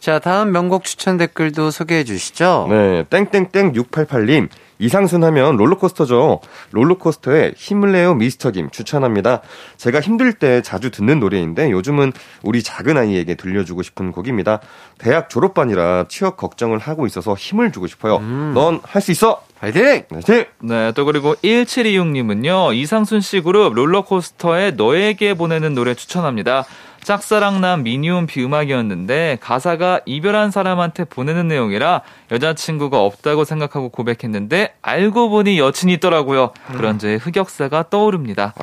[0.00, 2.68] 자, 다음 명곡 추천 댓글도 소개해 주시죠.
[2.70, 4.48] 네, 땡땡땡 688님.
[4.78, 6.40] 이상순 하면 롤러코스터죠.
[6.72, 9.42] 롤러코스터에 힘을 내요 미스터 김 추천합니다.
[9.76, 12.12] 제가 힘들 때 자주 듣는 노래인데 요즘은
[12.42, 14.60] 우리 작은 아이에게 들려주고 싶은 곡입니다.
[14.98, 18.18] 대학 졸업반이라 취업 걱정을 하고 있어서 힘을 주고 싶어요.
[18.18, 19.42] 넌할 수 있어!
[19.58, 19.82] 파이팅!
[19.82, 20.46] 네, 네.
[20.60, 26.66] 네, 또 그리고 1726님은요, 이상순 씨 그룹 롤러코스터에 너에게 보내는 노래 추천합니다.
[27.10, 32.00] 짝사랑남 미니홈피 음악이었는데 가사가 이별한 사람한테 보내는 내용이라
[32.32, 36.50] 여자친구가 없다고 생각하고 고백했는데 알고 보니 여친이 있더라고요.
[36.72, 38.54] 그런 저의 흑역사가 떠오릅니다.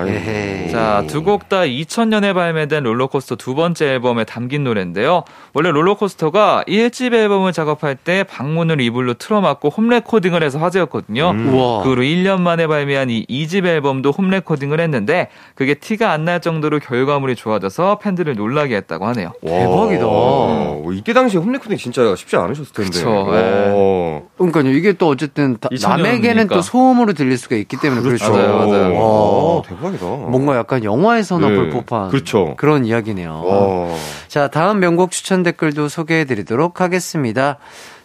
[0.71, 5.23] 자, 두 곡 다 2000년에 발매된 롤러코스터 두 번째 앨범에 담긴 노래인데요.
[5.53, 11.29] 원래 롤러코스터가 1집 앨범을 작업할 때 방문을 이불로 틀어막고 홈 레코딩을 해서 화제였거든요.
[11.29, 11.83] 우와.
[11.83, 16.39] 그 후로 1년 만에 발매한 이 2집 앨범도 홈 레코딩을 했는데 그게 티가 안 날
[16.41, 19.31] 정도로 결과물이 좋아져서 팬들을 놀라게 했다고 하네요.
[19.41, 20.07] 대박이다.
[20.07, 22.99] 와, 이때 당시에 홈레코딩 진짜 쉽지 않으셨을 텐데.
[22.99, 24.23] 네.
[24.37, 24.69] 그러니까요.
[24.73, 26.47] 이게 또 어쨌든 다- 2000 남에게는.
[26.47, 28.31] 또 소음으로 들릴 수가 있기 때문에 그렇죠.
[28.31, 28.95] 맞아요, 맞아요.
[28.95, 29.55] 와.
[29.55, 30.05] 와, 대박이다.
[30.05, 31.55] 뭔가 약간 영화에서나 네.
[31.55, 32.55] 볼 법한 그렇죠.
[32.57, 33.43] 그런 이야기네요.
[33.45, 33.87] 와.
[34.27, 37.57] 자, 다음 명곡 추천 댓글도 소개해 드리도록 하겠습니다.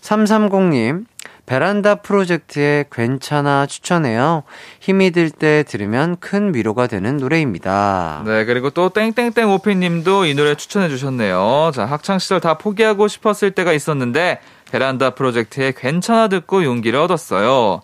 [0.02, 1.04] 330님,
[1.48, 4.42] 베란다 프로젝트의 괜찮아 추천해요.
[4.80, 8.22] 힘이 들 때 들으면 큰 위로가 되는 노래입니다.
[8.26, 11.70] 네, 그리고 또 땡땡땡 오피님도 이 노래 추천해 주셨네요.
[11.74, 14.40] 자, 학창 시절 다 포기하고 싶었을 때가 있었는데
[14.70, 17.80] 베란다 프로젝트에 괜찮아 듣고 용기를 얻었어요.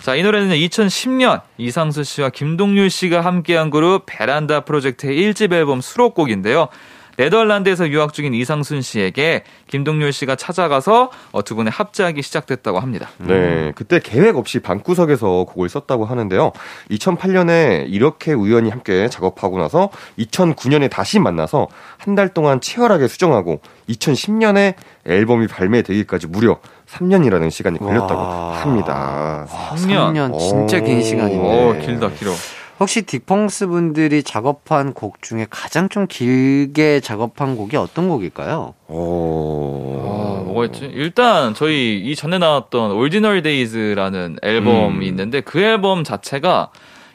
[0.00, 6.68] 자, 이 노래는 2010년 이상수 씨와 김동률 씨가 함께한 그룹 베란다 프로젝트의 1집 앨범 수록곡인데요.
[7.16, 13.08] 네덜란드에서 유학 중인 이상순 씨에게 김동률 씨가 찾아가서 어, 두 분의 합작이 시작됐다고 합니다.
[13.18, 16.52] 네, 그때 계획 없이 방구석에서 곡을 썼다고 하는데요.
[16.90, 24.74] 2008년에 이렇게 우연히 함께 작업하고 나서 2009년에 다시 만나서 한 달 동안 치열하게 수정하고 2010년에
[25.06, 26.58] 앨범이 발매되기까지 무려
[26.90, 28.52] 3년이라는 시간이 걸렸다고 와.
[28.60, 29.46] 합니다.
[29.48, 30.12] 3년.
[30.32, 31.02] 3년 진짜 긴 오.
[31.02, 31.38] 시간인데.
[31.68, 32.32] 오, 길다, 길어.
[32.80, 38.74] 혹시 딕펑스 분들이 작업한 곡 중에 가장 좀 길게 작업한 곡이 어떤 곡일까요?
[38.88, 40.38] 어...
[40.40, 40.86] 아, 뭐가 있지?
[40.92, 45.02] 일단 저희 이 전에 나왔던 Ordinary Days라는 앨범이 음.
[45.02, 46.70] 있는데 그 앨범 자체가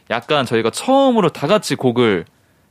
[0.09, 2.25] 약간 저희가 처음으로 다 같이 곡을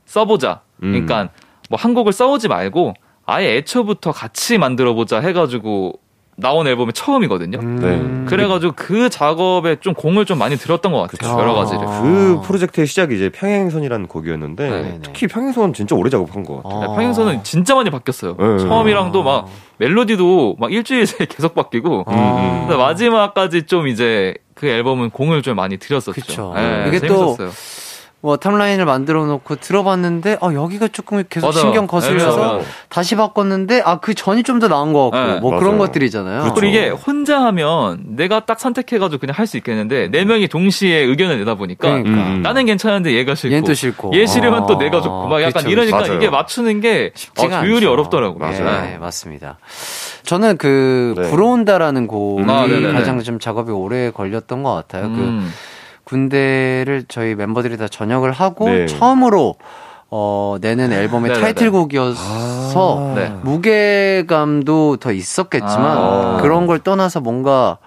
[0.05, 0.61] 써보자.
[0.81, 0.91] 음.
[0.91, 1.29] 그러니까
[1.69, 2.93] 뭐 한 곡을 써오지 말고
[3.25, 5.99] 아예 애초부터 같이 만들어보자 해가지고
[6.39, 7.57] 나온 앨범이 처음이거든요.
[7.59, 8.25] 음.
[8.29, 11.17] 그래가지고 그 작업에 좀 공을 좀 많이 들었던 것 같아요.
[11.17, 11.41] 그쵸.
[11.41, 11.81] 여러 가지를.
[11.87, 12.01] 아.
[12.01, 14.99] 그 프로젝트의 시작이 이제 평행선이라는 곡이었는데 네네.
[15.01, 16.75] 특히 평행선 진짜 오래 작업한 것 같아요.
[16.75, 16.79] 아.
[16.81, 18.35] 네, 평행선은 진짜 많이 바뀌었어요.
[18.37, 18.57] 네.
[18.59, 22.67] 처음이랑도 막 멜로디도 막 일주일 새에 계속 바뀌고 아.
[22.69, 26.53] 마지막까지 좀 이제 그 앨범은 공을 좀 많이 들였었죠.
[26.55, 27.86] 네, 이게 또 재밌었어요.
[28.19, 31.59] 뭐 탑라인을 만들어 놓고 들어봤는데 아 여기가 조금 계속 맞아요.
[31.59, 35.51] 신경 거슬려서 네, 다시 바꿨는데 아 그 전이 좀 더 나은 것 같고 네, 뭐
[35.51, 35.59] 맞아요.
[35.63, 36.53] 그런 것들이잖아요.
[36.55, 41.37] 그리고 이게 혼자 하면 내가 딱 선택해가지고 그냥 할 수 있겠는데 네 명이 동시에 의견을
[41.39, 42.09] 내다 보니까 그러니까.
[42.27, 42.41] 음.
[42.41, 44.11] 나는 괜찮은데 얘가 싫고 얘는 또 싫고.
[44.15, 46.13] 얘 싫으면 아, 또 내가 좋고 막 약간 그쵸, 이러니까 맞아요.
[46.15, 47.91] 이게 맞추는 게 쉽지가 어, 조율이 않죠.
[47.91, 48.39] 어렵더라고요.
[48.39, 48.81] 맞아요.
[48.81, 49.59] 네, 맞습니다.
[50.23, 51.29] 저는 그 네.
[51.29, 52.65] 불어온다라는 곡이 아.
[52.93, 55.03] 가장 좀 작업이 오래 걸렸던 것 같아요.
[55.03, 55.53] 그 음.
[56.07, 58.85] 군대를 저희 멤버들이 다 전역을 하고 네.
[58.85, 59.55] 처음으로
[60.09, 61.41] 어, 내는 앨범의 네네네.
[61.41, 63.29] 타이틀곡이어서 네.
[63.43, 66.37] 무게감도 더 있었겠지만 아.
[66.41, 67.77] 그런 걸 떠나서 뭔가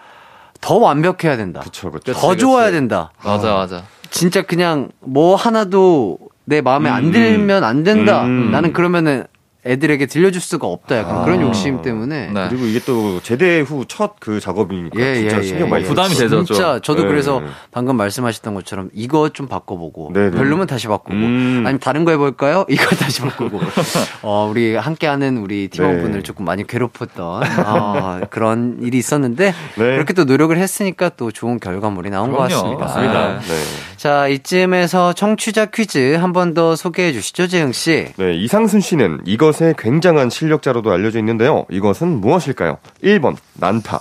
[0.60, 1.60] 더 완벽해야 된다.
[1.60, 2.12] 그쵸, 그쵸.
[2.12, 2.76] 더 그치, 좋아야 그치.
[2.76, 3.10] 된다.
[3.24, 3.82] 맞아 맞아.
[4.10, 7.12] 진짜 그냥 뭐 하나도 내 마음에 안 음.
[7.12, 8.24] 들면 안 된다.
[8.24, 8.50] 음.
[8.50, 9.24] 나는 그러면은
[9.64, 10.96] 애들에게 들려줄 수가 없다.
[10.98, 11.24] 약간 아.
[11.24, 12.30] 그런 욕심 때문에.
[12.32, 12.48] 네.
[12.48, 15.88] 그리고 이게 또 제대 후 첫 그 작업이니까 예, 진짜 예, 신경 예, 많이 예.
[15.88, 16.82] 부담이 되죠, 진짜 좀.
[16.82, 17.08] 저도 네.
[17.08, 20.36] 그래서 방금 말씀하셨던 것처럼 이거 좀 바꿔보고 네, 네.
[20.36, 21.62] 별로면 다시 바꾸고 음.
[21.66, 22.64] 아니면 다른 거 해볼까요?
[22.70, 23.60] 이거 다시 바꾸고
[24.22, 26.22] 어, 우리 함께하는 우리 팀원분을 네.
[26.22, 29.84] 조금 많이 괴롭혔던 어, 그런 일이 있었는데 네.
[29.94, 32.78] 그렇게 또 노력을 했으니까 또 좋은 결과물이 나온 것 그럼요.
[32.78, 32.84] 같습니다.
[32.84, 33.38] 맞습니다.
[33.40, 33.54] 네.
[33.96, 38.06] 자, 이쯤에서 청취자 퀴즈 한 번 더 소개해 주시죠, 재흥 씨.
[38.16, 41.66] 네, 이상순 씨는 이 것의 굉장한 실력자로도 알려져 있는데요.
[41.70, 42.78] 이것은 무엇일까요?
[43.02, 44.00] 1번 난타,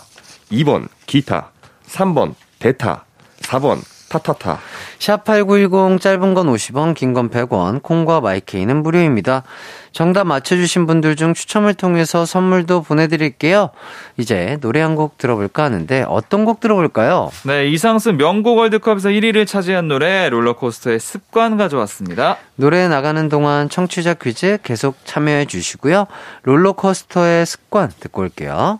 [0.51, 1.51] 2번 기타,
[1.87, 3.05] 3번 대타,
[3.41, 3.79] 4번
[4.09, 4.59] 타타타.
[4.99, 9.43] 샵8910 짧은 건 50원, 긴 건 100원, 콩과 마이케이는 무료입니다.
[9.91, 13.69] 정답 맞춰주신 분들 중 추첨을 통해서 선물도 보내드릴게요.
[14.17, 17.29] 이제 노래 한 곡 들어볼까 하는데 어떤 곡 들어볼까요?
[17.43, 22.37] 네, 이상순 명곡 월드컵에서 1위를 차지한 노래 롤러코스터의 습관 가져왔습니다.
[22.55, 26.05] 노래 나가는 동안 청취자 퀴즈 계속 참여해 주시고요.
[26.43, 28.79] 롤러코스터의 습관 듣고 올게요.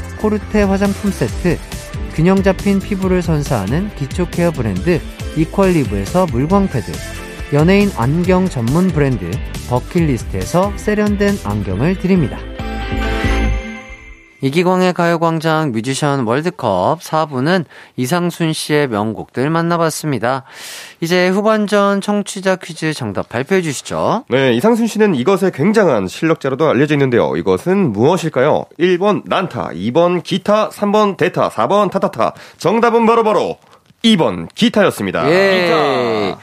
[0.21, 1.57] 코르테 화장품 세트,
[2.13, 5.01] 균형 잡힌 피부를 선사하는 기초 케어 브랜드
[5.35, 6.91] 이퀄리브에서 물광 패드,
[7.53, 9.31] 연예인 안경 전문 브랜드
[9.67, 12.37] 버킷리스트에서 세련된 안경을 드립니다.
[14.41, 17.65] 이기광의 가요광장 뮤지션 월드컵 4부는
[17.95, 20.43] 이상순 씨의 명곡들 만나봤습니다.
[20.99, 24.25] 이제 후반전 청취자 퀴즈 정답 발표해 주시죠.
[24.29, 27.35] 네, 이상순 씨는 이것의 굉장한 실력자로도 알려져 있는데요.
[27.37, 28.65] 이것은 무엇일까요?
[28.79, 32.33] 1번 난타, 2번 기타, 3번 대타, 4번 타타타.
[32.57, 33.57] 정답은 바로바로
[34.03, 35.29] 2번 기타였습니다.
[35.29, 36.35] 예.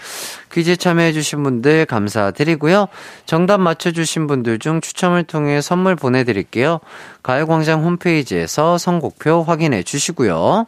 [0.50, 2.88] 퀴즈 참여해주신 분들 감사드리고요.
[3.26, 6.80] 정답 맞춰주신 분들 중 추첨을 통해 선물 보내드릴게요.
[7.22, 10.66] 가요광장 홈페이지에서 선곡표 확인해 주시고요.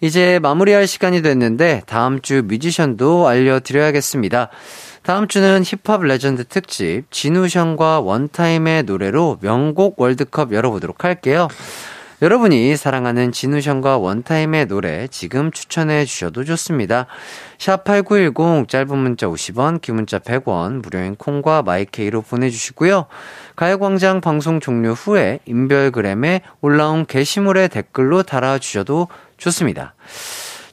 [0.00, 4.48] 이제 마무리할 시간이 됐는데 다음 주 뮤지션도 알려드려야겠습니다.
[5.02, 11.48] 다음 주는 힙합 레전드 특집 지누션과 원타임의 노래로 명곡 월드컵 열어보도록 할게요.
[12.22, 17.06] 여러분이 사랑하는 지누션과 원타임의 노래 지금 추천해 주셔도 좋습니다.
[17.58, 23.06] 샵8910 짧은 문자 50원, 긴 문자 100원, 무료인 콩과 마이케이로 보내주시고요.
[23.56, 29.94] 가요광장 방송 종료 후에 인별그램에 올라온 게시물에 댓글로 달아주셔도 좋습니다.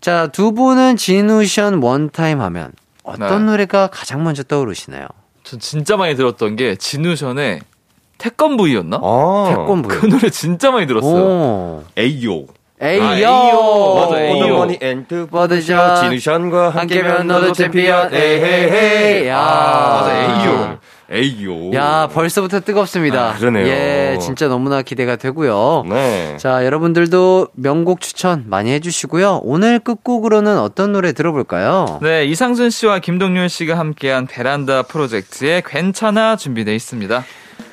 [0.01, 3.51] 자, 두 분은 지누션 원타임 하면 어떤 네.
[3.51, 5.07] 노래가 가장 먼저 떠오르시나요?
[5.43, 7.61] 전 진짜 많이 들었던 게 지누션의
[8.19, 8.99] 태권브이였나?
[9.01, 9.87] 아, 태권부.
[9.89, 11.15] 그 노래 진짜 많이 들었어요.
[11.15, 11.83] 오.
[11.97, 12.45] 에이요.
[12.81, 13.03] 에이요!
[13.03, 13.95] 아, 에이요.
[13.95, 14.45] 맞아, 에이요.
[14.45, 16.03] All the money and birdshot.
[16.03, 18.13] 지누션과 함께면 너도 챔피언.
[18.13, 19.27] 에헤헤.
[19.27, 19.37] 야.
[19.37, 20.79] 맞아, A-Yo.
[21.11, 21.73] 에이요.
[21.73, 23.31] 야, 벌써부터 뜨겁습니다.
[23.31, 23.65] 아, 그러네요.
[23.65, 25.85] 예, 진짜 너무나 기대가 되고요.
[25.89, 26.37] 네.
[26.37, 29.41] 자, 여러분들도 명곡 추천 많이 해주시고요.
[29.43, 31.99] 오늘 끝곡으로는 어떤 노래 들어볼까요?
[32.03, 37.25] 네, 이상순 씨와 김동률 씨가 함께한 베란다 프로젝트의 괜찮아 준비되어 있습니다.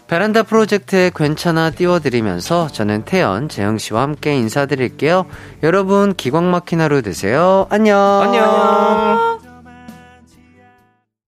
[0.08, 5.26] 베란다 프로젝트에 괜찮아 띄워드리면서 저는 태연, 재영 씨와 함께 인사드릴게요.
[5.62, 7.66] 여러분, 기광 막힌 하루 되세요.
[7.70, 7.98] 안녕.
[8.22, 9.45] 안녕.